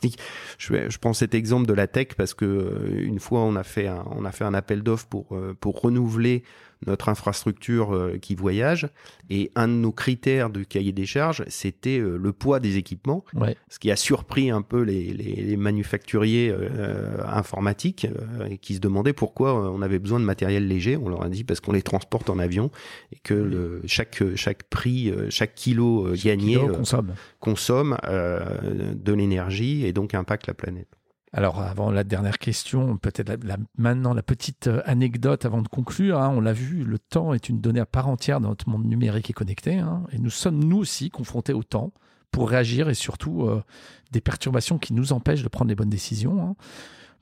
je, 0.58 0.90
je 0.90 0.98
prends 0.98 1.14
cet 1.14 1.34
exemple 1.36 1.68
de 1.68 1.74
la 1.74 1.88
tech 1.88 2.10
parce 2.18 2.34
que 2.34 3.00
une 3.00 3.20
fois 3.20 3.42
on 3.42 3.56
a 3.58 3.64
fait 3.64 3.88
un, 3.88 4.06
on 4.12 4.24
a 4.24 4.32
fait 4.32 4.44
un 4.46 4.54
appel 4.54 4.82
d'offres 4.82 5.08
pour 5.08 5.38
pour 5.60 5.82
renouveler 5.82 6.44
notre 6.88 7.10
infrastructure 7.10 7.94
euh, 7.94 8.18
qui 8.22 8.36
voyage. 8.36 8.88
Et 9.30 9.52
un 9.56 9.68
de 9.68 9.74
nos 9.74 9.92
critères 9.92 10.50
de 10.50 10.64
cahier 10.64 10.92
des 10.92 11.06
charges, 11.06 11.44
c'était 11.48 12.00
euh, 12.00 12.18
le 12.18 12.34
poids 12.34 12.60
des 12.60 12.78
équipements, 12.78 13.24
ce 13.70 13.80
qui 13.80 13.92
a 13.92 13.96
surpris 13.96 14.50
un 14.50 14.62
peu 14.62 14.82
les, 14.82 15.14
les, 15.14 15.58
manufacturiers 15.58 16.52
euh, 16.52 17.18
informatiques 17.26 18.08
qui 18.62 18.76
se 18.76 18.80
demandaient 18.80 19.14
pourquoi 19.14 19.72
on 19.72 19.82
avait 19.82 20.00
besoin 20.00 20.20
de 20.20 20.26
matériel 20.26 20.68
léger. 20.68 20.98
On 20.98 21.10
leur 21.10 21.24
a 21.24 21.30
dit 21.30 21.44
parce 21.44 21.60
qu'on 21.60 21.72
les 21.72 21.82
transporte 21.82 22.30
en 22.30 22.40
avion 22.40 22.72
et 23.12 23.18
que 23.24 23.34
le, 23.34 23.82
chaque, 23.86 24.22
chaque 24.36 24.64
prix, 24.64 25.14
chaque 25.30 25.56
kilo 25.56 26.14
gagné 26.14 26.58
consomme, 26.58 27.14
consomme 27.40 27.98
de 28.04 29.14
l'énergie 29.14 29.86
et 29.86 29.94
donc 29.94 30.14
impacte 30.14 30.48
la 30.48 30.54
planète. 30.54 30.88
Alors, 31.36 31.60
avant 31.60 31.90
la 31.90 32.04
dernière 32.04 32.38
question, 32.38 32.96
peut-être 32.98 33.34
maintenant 33.76 34.14
la 34.14 34.22
petite 34.22 34.68
euh, 34.68 34.84
anecdote 34.86 35.46
avant 35.46 35.64
de 35.64 35.68
conclure. 35.68 36.20
Hein. 36.20 36.32
on 36.36 36.42
l'a 36.42 36.54
vu, 36.54 36.84
le 36.84 37.00
temps 37.00 37.34
est 37.34 37.50
une 37.50 37.60
donnée 37.60 37.80
à 37.80 37.88
part 37.88 38.08
entière 38.08 38.40
dans 38.40 38.50
notre 38.50 38.70
monde 38.70 38.86
numérique 38.86 39.32
et 39.32 39.34
connecté. 39.34 39.80
Hein. 39.80 40.04
et 40.12 40.20
nous 40.20 40.30
sommes, 40.30 40.64
nous 40.64 40.78
aussi, 40.78 41.10
confrontés 41.10 41.54
au 41.54 41.64
temps 41.64 41.92
pour 42.32 42.50
réagir 42.50 42.88
et 42.88 42.94
surtout 42.94 43.48
euh, 43.48 43.64
des 44.12 44.22
perturbations 44.22 44.78
qui 44.78 44.94
nous 44.94 45.12
empêchent 45.12 45.44
de 45.44 45.48
prendre 45.48 45.70
les 45.70 45.76
bonnes 45.76 45.90
décisions. 45.90 46.40
Hein. 46.40 46.56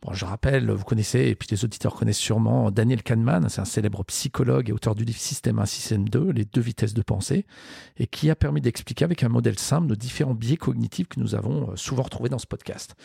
Je 0.10 0.26
rappelle, 0.26 0.72
vous 0.72 0.84
connaissez, 0.84 1.28
et 1.28 1.36
puis 1.36 1.48
les 1.52 1.64
auditeurs 1.64 1.94
connaissent 1.94 2.18
sûrement 2.18 2.72
Daniel 2.72 3.04
Kahneman, 3.04 3.48
c'est 3.50 3.62
un 3.62 3.66
célèbre 3.66 4.04
psychologue 4.06 4.68
et 4.68 4.74
auteur 4.74 4.96
du 4.96 5.06
livre 5.06 5.20
Système 5.20 5.60
1, 5.60 5.66
Système 5.68 6.10
2, 6.10 6.32
les 6.32 6.44
deux 6.44 6.60
vitesses 6.60 6.96
de 6.96 7.04
pensée, 7.04 7.46
et 7.98 8.08
qui 8.08 8.32
a 8.32 8.36
permis 8.36 8.62
d'expliquer 8.62 9.06
avec 9.06 9.22
un 9.22 9.30
modèle 9.30 9.60
simple 9.60 9.88
nos 9.88 9.96
différents 9.96 10.34
biais 10.34 10.58
cognitifs 10.58 11.08
que 11.08 11.20
nous 11.20 11.36
avons 11.36 11.70
euh, 11.70 11.76
souvent 11.76 12.02
retrouvés 12.02 12.30
dans 12.30 12.40
ce 12.40 12.48
podcast. 12.48 12.96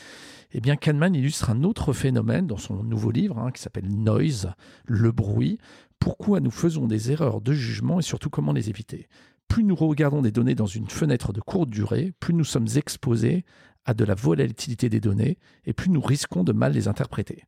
Eh 0.53 0.61
bien, 0.61 0.77
Kahneman 0.77 1.15
illustre 1.15 1.51
un 1.51 1.65
autre 1.65 1.93
phénomène 1.93 2.47
dans 2.47 2.57
son 2.57 2.83
nouveau 2.83 3.11
livre 3.11 3.39
hein, 3.39 3.51
qui 3.51 3.61
s'appelle 3.61 3.89
Noise, 3.89 4.53
le 4.87 5.13
bruit. 5.13 5.59
Pourquoi 5.99 6.41
nous 6.41 6.51
faisons 6.51 6.87
des 6.87 7.13
erreurs 7.13 7.43
de 7.43 7.53
jugement 7.53 8.01
et 8.01 8.03
surtout 8.03 8.31
comment 8.31 8.53
les 8.53 8.71
éviter? 8.71 9.07
Plus 9.49 9.65
nous 9.65 9.77
regardons 9.77 10.23
des 10.23 10.33
données 10.33 10.55
dans 10.55 10.67
une 10.67 10.89
fenêtre 10.89 11.35
de 11.35 11.41
courte 11.41 11.69
durée, 11.69 12.15
plus 12.21 12.35
nous 12.35 12.45
sommes 12.45 12.69
exposés 12.75 13.45
à 13.87 13.95
de 13.95 14.05
la 14.05 14.15
volatilité 14.15 14.89
des 14.89 15.01
données 15.01 15.39
et 15.65 15.73
plus 15.73 15.89
nous 15.89 16.01
risquons 16.01 16.45
de 16.45 16.53
mal 16.53 16.73
les 16.73 16.89
interpréter. 16.89 17.45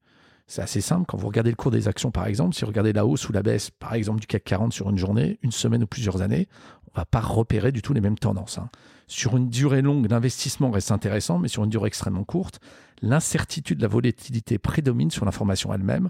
C'est 0.46 0.62
assez 0.62 0.81
simple. 0.81 1.05
Quand 1.07 1.18
vous 1.18 1.27
regardez 1.27 1.51
le 1.51 1.57
cours 1.57 1.70
des 1.70 1.88
actions, 1.88 2.11
par 2.11 2.27
exemple, 2.27 2.55
si 2.55 2.62
vous 2.62 2.68
regardez 2.68 2.94
la 2.94 3.05
hausse 3.05 3.29
ou 3.29 3.33
la 3.33 3.42
baisse, 3.42 3.70
par 3.70 3.92
exemple, 3.92 4.20
du 4.20 4.27
CAC 4.27 4.44
40 4.44 4.72
sur 4.72 4.88
une 4.88 4.96
journée, 4.96 5.38
une 5.42 5.53
semaine 5.53 5.83
ou 5.83 5.87
plusieurs 5.87 6.22
années, 6.22 6.48
on 6.87 6.90
ne 6.94 7.01
va 7.01 7.05
pas 7.05 7.20
repérer 7.20 7.70
du 7.70 7.83
tout 7.83 7.92
les 7.92 8.01
mêmes 8.01 8.18
tendances. 8.18 8.57
Hein. 8.57 8.70
Sur 9.09 9.37
une 9.37 9.51
durée 9.51 9.83
longue, 9.83 10.11
l'investissement 10.11 10.70
reste 10.70 10.90
intéressant, 10.90 11.38
mais 11.38 11.48
sur 11.48 11.64
une 11.64 11.70
durée 11.70 11.88
extrêmement 11.88 12.24
courte, 12.24 12.61
l'incertitude 13.03 13.77
de 13.79 13.83
la 13.83 13.88
volatilité 13.88 14.59
prédomine 14.59 15.11
sur 15.11 15.27
l'information 15.27 15.72
elle-même, 15.72 16.09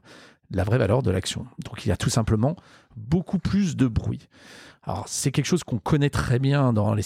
la 0.51 0.65
vraie 0.65 0.79
valeur 0.79 1.03
de 1.03 1.11
l'action. 1.11 1.47
Donc 1.65 1.85
il 1.85 1.89
y 1.89 1.93
a 1.93 1.97
tout 1.97 2.11
simplement 2.11 2.57
beaucoup 2.97 3.39
plus 3.39 3.77
de 3.77 3.87
bruit. 3.87 4.29
Alors 4.83 5.05
c'est 5.07 5.31
quelque 5.31 5.47
chose 5.47 5.65
qu'on 5.65 5.79
connaît 5.79 6.11
très 6.11 6.39
bien 6.39 6.75
avec 6.75 6.97
les 6.97 7.03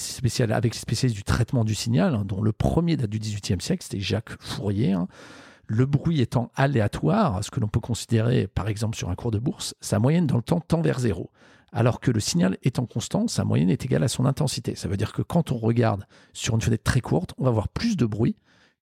spécialistes 0.78 1.16
du 1.16 1.24
traitement 1.24 1.64
du 1.64 1.74
signal, 1.74 2.14
hein, 2.14 2.24
dont 2.24 2.40
le 2.40 2.52
premier 2.52 2.96
date 2.96 3.10
du 3.10 3.18
XVIIIe 3.18 3.60
siècle, 3.60 3.82
c'était 3.82 4.00
Jacques 4.00 4.40
Fourier. 4.40 4.92
Hein. 4.92 5.08
Le 5.66 5.86
bruit 5.86 6.20
étant 6.20 6.50
aléatoire, 6.54 7.42
ce 7.42 7.50
que 7.50 7.60
l'on 7.60 7.68
peut 7.68 7.80
considérer 7.80 8.46
par 8.46 8.68
exemple 8.68 8.96
sur 8.96 9.10
un 9.10 9.14
cours 9.14 9.30
de 9.30 9.38
bourse, 9.38 9.74
sa 9.80 9.98
moyenne 9.98 10.26
dans 10.26 10.36
le 10.36 10.42
temps 10.42 10.60
tend 10.60 10.80
vers 10.80 11.00
zéro. 11.00 11.30
Alors 11.72 12.00
que 12.00 12.10
le 12.10 12.20
signal 12.20 12.58
étant 12.62 12.84
constant, 12.84 13.26
sa 13.28 13.44
moyenne 13.44 13.70
est 13.70 13.84
égale 13.84 14.04
à 14.04 14.08
son 14.08 14.26
intensité. 14.26 14.74
Ça 14.74 14.88
veut 14.88 14.98
dire 14.98 15.12
que 15.12 15.22
quand 15.22 15.52
on 15.52 15.56
regarde 15.56 16.06
sur 16.34 16.54
une 16.54 16.60
fenêtre 16.60 16.84
très 16.84 17.00
courte, 17.00 17.32
on 17.38 17.44
va 17.44 17.48
avoir 17.48 17.68
plus 17.68 17.96
de 17.96 18.04
bruit 18.04 18.36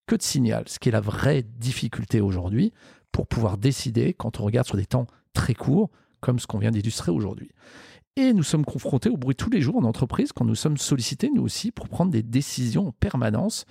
que 0.06 0.16
de 0.16 0.22
signal, 0.22 0.64
ce 0.66 0.80
qui 0.80 0.88
est 0.88 0.92
la 0.92 1.00
vraie 1.00 1.44
difficulté 1.44 2.20
aujourd'hui 2.20 2.72
pour 3.12 3.26
pouvoir 3.26 3.58
décider 3.58 4.14
quand 4.14 4.40
on 4.40 4.44
regarde 4.44 4.66
sur 4.66 4.76
des 4.76 4.86
temps 4.86 5.06
très 5.32 5.54
courts, 5.54 5.90
comme 6.20 6.38
ce 6.38 6.46
qu'on 6.46 6.58
vient 6.58 6.70
d'illustrer 6.70 7.10
aujourd'hui. 7.10 7.50
Et 8.16 8.32
nous 8.32 8.42
sommes 8.42 8.64
confrontés 8.64 9.08
au 9.08 9.16
bruit 9.16 9.36
tous 9.36 9.50
les 9.50 9.60
jours 9.60 9.76
en 9.76 9.84
entreprise 9.84 10.32
quand 10.32 10.44
nous 10.44 10.54
sommes 10.54 10.76
sollicités, 10.76 11.30
nous 11.34 11.42
aussi, 11.42 11.70
pour 11.70 11.88
prendre 11.88 12.10
des 12.10 12.22
décisions 12.22 12.88
en 12.88 12.92
permanence 12.92 13.64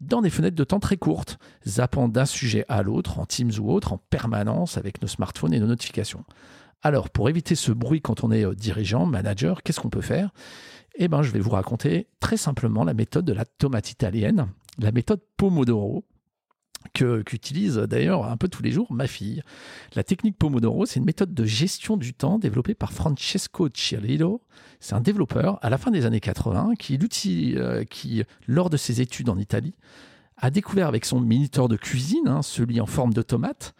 dans 0.00 0.20
des 0.20 0.30
fenêtres 0.30 0.56
de 0.56 0.64
temps 0.64 0.80
très 0.80 0.96
courtes, 0.96 1.38
zappant 1.66 2.08
d'un 2.08 2.26
sujet 2.26 2.64
à 2.68 2.82
l'autre, 2.82 3.18
en 3.18 3.26
Teams 3.26 3.52
ou 3.60 3.70
autre, 3.72 3.92
en 3.92 3.98
permanence 3.98 4.76
avec 4.76 5.00
nos 5.00 5.08
smartphones 5.08 5.54
et 5.54 5.60
nos 5.60 5.66
notifications. 5.66 6.24
Alors, 6.82 7.08
pour 7.08 7.30
éviter 7.30 7.54
ce 7.54 7.72
bruit 7.72 8.02
quand 8.02 8.24
on 8.24 8.30
est 8.30 8.44
euh, 8.44 8.54
dirigeant, 8.54 9.06
manager, 9.06 9.62
qu'est-ce 9.62 9.80
qu'on 9.80 9.88
peut 9.88 10.02
faire? 10.02 10.30
Eh 10.96 11.08
bien, 11.08 11.22
je 11.22 11.30
vais 11.30 11.40
vous 11.40 11.50
raconter 11.50 12.08
très 12.20 12.36
simplement 12.36 12.84
la 12.84 12.92
méthode 12.92 13.24
de 13.24 13.32
la 13.32 13.44
tomate 13.44 13.90
italienne, 13.90 14.48
la 14.78 14.92
méthode 14.92 15.20
Pomodoro, 15.36 16.04
qu'utilise 16.92 17.76
d'ailleurs 17.76 18.26
un 18.26 18.36
peu 18.36 18.48
tous 18.48 18.62
les 18.62 18.70
jours 18.70 18.92
ma 18.92 19.06
fille. 19.06 19.42
La 19.94 20.04
technique 20.04 20.38
Pomodoro, 20.38 20.86
c'est 20.86 21.00
une 21.00 21.06
méthode 21.06 21.34
de 21.34 21.44
gestion 21.44 21.96
du 21.96 22.14
temps 22.14 22.38
développée 22.38 22.74
par 22.74 22.92
Francesco 22.92 23.68
Cirillo. 23.72 24.42
C'est 24.80 24.94
un 24.94 25.00
développeur 25.00 25.58
à 25.62 25.70
la 25.70 25.78
fin 25.78 25.90
des 25.90 26.06
années 26.06 26.20
80 26.20 26.74
qui, 26.78 26.98
euh, 27.56 27.84
qui, 27.84 28.22
lors 28.46 28.70
de 28.70 28.76
ses 28.76 29.00
études 29.00 29.28
en 29.28 29.38
Italie, 29.38 29.74
a 30.36 30.50
découvert 30.50 30.88
avec 30.88 31.04
son 31.04 31.20
minuteur 31.20 31.68
de 31.68 31.76
cuisine, 31.76 32.28
hein, 32.28 32.42
celui 32.42 32.80
en 32.80 32.86
forme 32.86 33.14
de 33.14 33.22
tomate, 33.22 33.74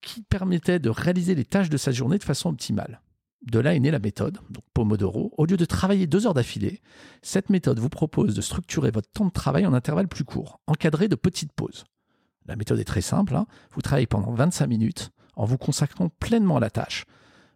qui 0.00 0.22
permettait 0.22 0.78
de 0.78 0.90
réaliser 0.90 1.34
les 1.34 1.44
tâches 1.44 1.70
de 1.70 1.76
sa 1.76 1.92
journée 1.92 2.18
de 2.18 2.24
façon 2.24 2.50
optimale. 2.50 3.00
De 3.42 3.60
là 3.60 3.74
est 3.74 3.80
née 3.80 3.90
la 3.90 3.98
méthode, 3.98 4.38
donc 4.50 4.64
Pomodoro. 4.74 5.32
Au 5.36 5.46
lieu 5.46 5.56
de 5.56 5.64
travailler 5.64 6.06
deux 6.06 6.26
heures 6.26 6.34
d'affilée, 6.34 6.80
cette 7.22 7.50
méthode 7.50 7.78
vous 7.78 7.88
propose 7.88 8.34
de 8.34 8.40
structurer 8.40 8.90
votre 8.90 9.10
temps 9.10 9.26
de 9.26 9.30
travail 9.30 9.66
en 9.66 9.72
intervalles 9.72 10.08
plus 10.08 10.24
courts, 10.24 10.60
encadrés 10.66 11.08
de 11.08 11.14
petites 11.14 11.52
pauses. 11.52 11.84
La 12.48 12.56
méthode 12.56 12.80
est 12.80 12.84
très 12.84 13.02
simple. 13.02 13.36
hein. 13.36 13.46
Vous 13.72 13.82
travaillez 13.82 14.06
pendant 14.06 14.32
25 14.32 14.66
minutes 14.66 15.10
en 15.36 15.44
vous 15.44 15.58
consacrant 15.58 16.08
pleinement 16.08 16.56
à 16.56 16.60
la 16.60 16.70
tâche. 16.70 17.04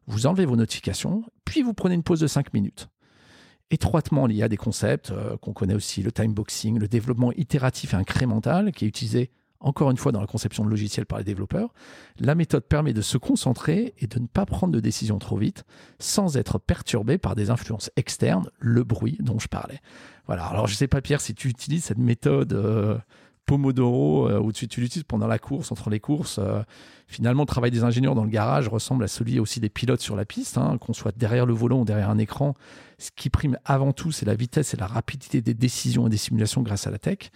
Vous 0.06 0.26
enlevez 0.26 0.44
vos 0.46 0.56
notifications, 0.56 1.24
puis 1.44 1.62
vous 1.62 1.74
prenez 1.74 1.94
une 1.94 2.02
pause 2.02 2.20
de 2.20 2.26
5 2.26 2.52
minutes. 2.52 2.88
Étroitement 3.70 4.26
lié 4.26 4.42
à 4.42 4.48
des 4.48 4.56
concepts 4.58 5.10
euh, 5.10 5.36
qu'on 5.38 5.54
connaît 5.54 5.74
aussi, 5.74 6.02
le 6.02 6.12
timeboxing, 6.12 6.78
le 6.78 6.88
développement 6.88 7.32
itératif 7.32 7.94
et 7.94 7.96
incrémental, 7.96 8.70
qui 8.72 8.84
est 8.84 8.88
utilisé 8.88 9.30
encore 9.62 9.90
une 9.90 9.96
fois 9.96 10.12
dans 10.12 10.20
la 10.20 10.26
conception 10.26 10.64
de 10.64 10.70
logiciels 10.70 11.06
par 11.06 11.18
les 11.18 11.24
développeurs, 11.24 11.72
la 12.18 12.34
méthode 12.34 12.64
permet 12.64 12.92
de 12.92 13.00
se 13.00 13.16
concentrer 13.16 13.94
et 13.98 14.08
de 14.08 14.18
ne 14.18 14.26
pas 14.26 14.44
prendre 14.44 14.72
de 14.72 14.80
décisions 14.80 15.18
trop 15.18 15.36
vite 15.36 15.64
sans 16.00 16.36
être 16.36 16.58
perturbé 16.58 17.16
par 17.16 17.34
des 17.36 17.50
influences 17.50 17.90
externes, 17.96 18.50
le 18.58 18.82
bruit 18.82 19.16
dont 19.20 19.38
je 19.38 19.46
parlais. 19.48 19.80
Voilà, 20.26 20.46
alors 20.46 20.66
je 20.66 20.74
sais 20.74 20.88
pas 20.88 21.00
Pierre 21.00 21.20
si 21.20 21.34
tu 21.34 21.48
utilises 21.48 21.84
cette 21.84 21.98
méthode 21.98 22.52
euh, 22.52 22.98
Pomodoro 23.46 24.28
euh, 24.28 24.40
ou 24.40 24.52
tu, 24.52 24.64
l'utilises 24.64 25.04
pendant 25.04 25.26
la 25.26 25.38
course, 25.38 25.72
entre 25.72 25.90
les 25.90 26.00
courses. 26.00 26.38
euh, 26.38 26.62
finalement, 27.06 27.42
le 27.42 27.46
travail 27.46 27.70
des 27.70 27.82
ingénieurs 27.84 28.14
dans 28.14 28.24
le 28.24 28.30
garage 28.30 28.68
ressemble 28.68 29.04
à 29.04 29.08
celui 29.08 29.40
aussi 29.40 29.60
des 29.60 29.68
pilotes 29.68 30.00
sur 30.00 30.16
la 30.16 30.24
piste, 30.24 30.58
hein, 30.58 30.78
qu'on 30.78 30.92
soit 30.92 31.16
derrière 31.16 31.46
le 31.46 31.52
volant 31.52 31.80
ou 31.80 31.84
derrière 31.84 32.10
un 32.10 32.18
écran. 32.18 32.54
Ce 32.98 33.10
qui 33.14 33.30
prime 33.30 33.58
avant 33.64 33.92
tout, 33.92 34.12
c'est 34.12 34.26
la 34.26 34.34
vitesse 34.34 34.74
et 34.74 34.76
la 34.76 34.86
rapidité 34.86 35.42
des 35.42 35.54
décisions 35.54 36.06
et 36.06 36.10
des 36.10 36.16
simulations 36.16 36.62
grâce 36.62 36.86
à 36.86 36.90
la 36.90 36.98
tech. 36.98 37.30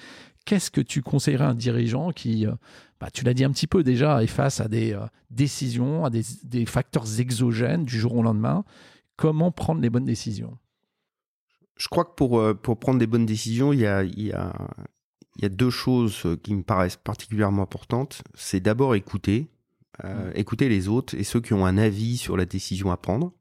Qu'est-ce 0.44 0.70
que 0.70 0.80
tu 0.80 1.02
conseillerais 1.02 1.44
à 1.44 1.48
un 1.48 1.54
dirigeant 1.54 2.12
qui, 2.12 2.46
euh, 2.46 2.52
bah, 3.00 3.10
tu 3.12 3.24
l'as 3.24 3.34
dit 3.34 3.44
un 3.44 3.50
petit 3.50 3.66
peu 3.66 3.82
déjà, 3.82 4.22
est 4.22 4.28
face 4.28 4.60
à 4.60 4.68
des 4.68 4.92
euh, 4.92 5.06
décisions, 5.30 6.04
à 6.04 6.10
des, 6.10 6.66
facteurs 6.66 7.20
exogènes 7.20 7.84
du 7.84 7.98
jour 7.98 8.14
au 8.14 8.22
lendemain? 8.22 8.64
Comment 9.16 9.50
prendre 9.50 9.80
les 9.80 9.90
bonnes 9.90 10.04
décisions? 10.04 10.56
Je 11.76 11.88
crois 11.88 12.04
que 12.04 12.14
pour, 12.14 12.40
pour 12.62 12.78
prendre 12.78 12.98
des 12.98 13.06
bonnes 13.06 13.26
décisions, 13.26 13.72
il 13.72 13.80
y 13.80 13.86
a, 13.86 14.02
il 15.36 15.42
y 15.42 15.46
a 15.46 15.48
deux 15.48 15.70
choses 15.70 16.22
euh, 16.26 16.36
qui 16.36 16.54
me 16.54 16.62
paraissent 16.62 16.96
particulièrement 16.96 17.62
importantes. 17.62 18.22
C'est 18.34 18.60
d'abord 18.60 18.94
écouter, 18.94 19.48
euh, 20.04 20.30
écouter 20.34 20.68
les 20.68 20.88
autres 20.88 21.14
et 21.14 21.24
ceux 21.24 21.40
qui 21.40 21.52
ont 21.54 21.64
un 21.64 21.78
avis 21.78 22.16
sur 22.16 22.36
la 22.36 22.44
décision 22.44 22.90
à 22.90 22.96
prendre, 22.96 23.32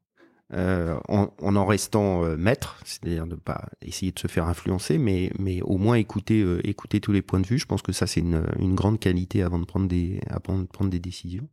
euh, 0.52 0.96
en, 1.08 1.34
en 1.42 1.56
en 1.56 1.66
restant 1.66 2.24
euh, 2.24 2.36
maître, 2.36 2.78
c'est-à-dire 2.84 3.26
ne 3.26 3.34
pas 3.34 3.68
essayer 3.82 4.12
de 4.12 4.18
se 4.18 4.28
faire 4.28 4.46
influencer, 4.46 4.96
mais, 4.96 5.32
mais 5.38 5.60
au 5.62 5.76
moins 5.76 5.96
écouter, 5.96 6.44
écouter 6.62 7.00
tous 7.00 7.12
les 7.12 7.22
points 7.22 7.40
de 7.40 7.46
vue. 7.46 7.58
Je 7.58 7.66
pense 7.66 7.82
que 7.82 7.92
ça, 7.92 8.06
c'est 8.06 8.20
une, 8.20 8.44
une 8.58 8.74
grande 8.74 9.00
qualité 9.00 9.42
avant 9.42 9.58
de 9.58 9.64
prendre 9.64 9.88
des, 9.88 10.20
avant 10.28 10.58
de 10.58 10.66
prendre 10.66 10.90
des 10.90 11.00
décisions. 11.00 11.48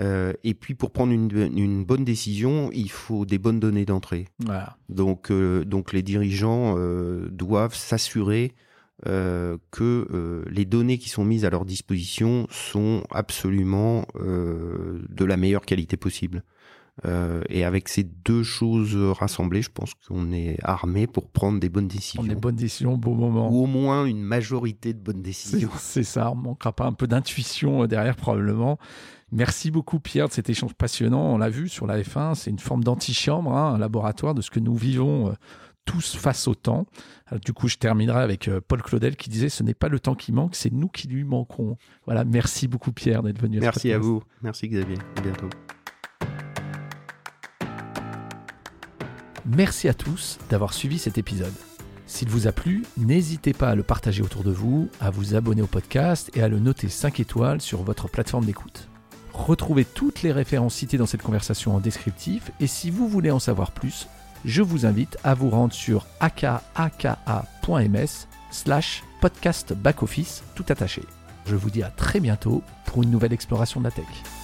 Euh, 0.00 0.32
et 0.42 0.54
puis 0.54 0.74
pour 0.74 0.90
prendre 0.90 1.12
une, 1.12 1.30
une 1.54 1.84
bonne 1.84 2.04
décision, 2.04 2.70
il 2.72 2.90
faut 2.90 3.26
des 3.26 3.38
bonnes 3.38 3.60
données 3.60 3.84
d'entrée. 3.84 4.28
Voilà. 4.38 4.78
Donc, 4.88 5.30
euh, 5.30 5.64
donc 5.64 5.92
les 5.92 6.02
dirigeants 6.02 6.76
euh, 6.78 7.28
doivent 7.30 7.74
s'assurer 7.74 8.54
euh, 9.08 9.58
que 9.72 10.06
euh, 10.12 10.44
les 10.48 10.64
données 10.64 10.96
qui 10.96 11.08
sont 11.08 11.24
mises 11.24 11.44
à 11.44 11.50
leur 11.50 11.64
disposition 11.64 12.46
sont 12.50 13.02
absolument 13.10 14.06
euh, 14.14 15.02
de 15.08 15.24
la 15.24 15.36
meilleure 15.36 15.64
qualité 15.64 15.96
possible. 15.96 16.44
Et 17.48 17.64
avec 17.64 17.88
ces 17.88 18.04
deux 18.04 18.44
choses 18.44 18.94
rassemblées, 18.94 19.62
je 19.62 19.70
pense 19.70 19.94
qu'on 19.94 20.30
est 20.30 20.58
armé 20.62 21.08
pour 21.08 21.30
prendre 21.30 21.58
des 21.58 21.70
bonnes 21.70 21.88
décisions. 21.88 22.22
Des 22.22 22.36
bonnes 22.36 22.54
décisions 22.54 22.92
au 22.92 22.96
bon 22.96 23.16
moment. 23.16 23.50
Ou 23.50 23.64
au 23.64 23.66
moins 23.66 24.04
une 24.04 24.22
majorité 24.22 24.92
de 24.92 25.00
bonnes 25.00 25.22
décisions. 25.22 25.70
c'est 25.78 26.04
ça, 26.04 26.30
on 26.30 26.36
manquera 26.36 26.70
pas 26.70 26.84
un 26.84 26.92
peu 26.92 27.08
d'intuition 27.08 27.86
derrière 27.86 28.14
probablement. 28.14 28.78
Merci 29.32 29.72
beaucoup 29.72 29.98
Pierre 29.98 30.28
de 30.28 30.32
cet 30.32 30.48
échange 30.48 30.74
passionnant. 30.74 31.32
On 31.32 31.38
l'a 31.38 31.48
vu 31.48 31.68
sur 31.68 31.86
la 31.86 32.00
F1, 32.00 32.36
c'est 32.36 32.50
une 32.50 32.60
forme 32.60 32.84
d'antichambre, 32.84 33.52
hein, 33.52 33.74
un 33.74 33.78
laboratoire 33.78 34.34
de 34.34 34.42
ce 34.42 34.50
que 34.50 34.60
nous 34.60 34.76
vivons 34.76 35.34
tous 35.84 36.16
face 36.16 36.48
au 36.48 36.54
temps. 36.54 36.86
Alors, 37.26 37.40
du 37.40 37.52
coup, 37.52 37.68
je 37.68 37.76
terminerai 37.76 38.22
avec 38.22 38.48
euh, 38.48 38.60
Paul 38.66 38.82
Claudel 38.82 39.16
qui 39.16 39.30
disait 39.30 39.48
ce 39.48 39.62
n'est 39.62 39.74
pas 39.74 39.88
le 39.88 40.00
temps 40.00 40.14
qui 40.14 40.32
manque, 40.32 40.54
c'est 40.54 40.72
nous 40.72 40.88
qui 40.88 41.08
lui 41.08 41.24
manquons. 41.24 41.76
Voilà, 42.06 42.24
merci 42.24 42.68
beaucoup 42.68 42.92
Pierre 42.92 43.22
d'être 43.22 43.40
venu. 43.40 43.58
Merci 43.60 43.90
à 43.92 43.94
podcast. 43.94 44.04
vous. 44.04 44.22
Merci 44.42 44.68
Xavier. 44.68 44.96
À 45.16 45.20
bientôt. 45.20 45.48
Merci 49.44 49.88
à 49.88 49.94
tous 49.94 50.38
d'avoir 50.50 50.72
suivi 50.72 50.98
cet 50.98 51.18
épisode. 51.18 51.52
S'il 52.06 52.28
vous 52.28 52.46
a 52.46 52.52
plu, 52.52 52.84
n'hésitez 52.96 53.52
pas 53.52 53.70
à 53.70 53.74
le 53.74 53.82
partager 53.82 54.22
autour 54.22 54.44
de 54.44 54.50
vous, 54.50 54.88
à 55.00 55.10
vous 55.10 55.34
abonner 55.34 55.62
au 55.62 55.66
podcast 55.66 56.30
et 56.34 56.42
à 56.42 56.48
le 56.48 56.58
noter 56.58 56.88
5 56.88 57.18
étoiles 57.20 57.60
sur 57.60 57.82
votre 57.82 58.08
plateforme 58.08 58.44
d'écoute. 58.44 58.88
Retrouvez 59.32 59.84
toutes 59.84 60.22
les 60.22 60.30
références 60.30 60.74
citées 60.74 60.98
dans 60.98 61.06
cette 61.06 61.22
conversation 61.22 61.74
en 61.74 61.80
descriptif 61.80 62.50
et 62.60 62.66
si 62.66 62.90
vous 62.90 63.08
voulez 63.08 63.30
en 63.30 63.38
savoir 63.38 63.72
plus, 63.72 64.06
je 64.44 64.62
vous 64.62 64.86
invite 64.86 65.18
à 65.24 65.34
vous 65.34 65.50
rendre 65.50 65.72
sur 65.72 66.06
akaka.ms 66.20 67.16
slash 68.50 69.02
podcast 69.20 69.72
backoffice 69.72 70.42
tout 70.54 70.64
attaché. 70.68 71.02
Je 71.46 71.56
vous 71.56 71.70
dis 71.70 71.82
à 71.82 71.90
très 71.90 72.20
bientôt 72.20 72.62
pour 72.86 73.02
une 73.02 73.10
nouvelle 73.10 73.32
exploration 73.32 73.80
de 73.80 73.84
la 73.86 73.90
tech. 73.90 74.41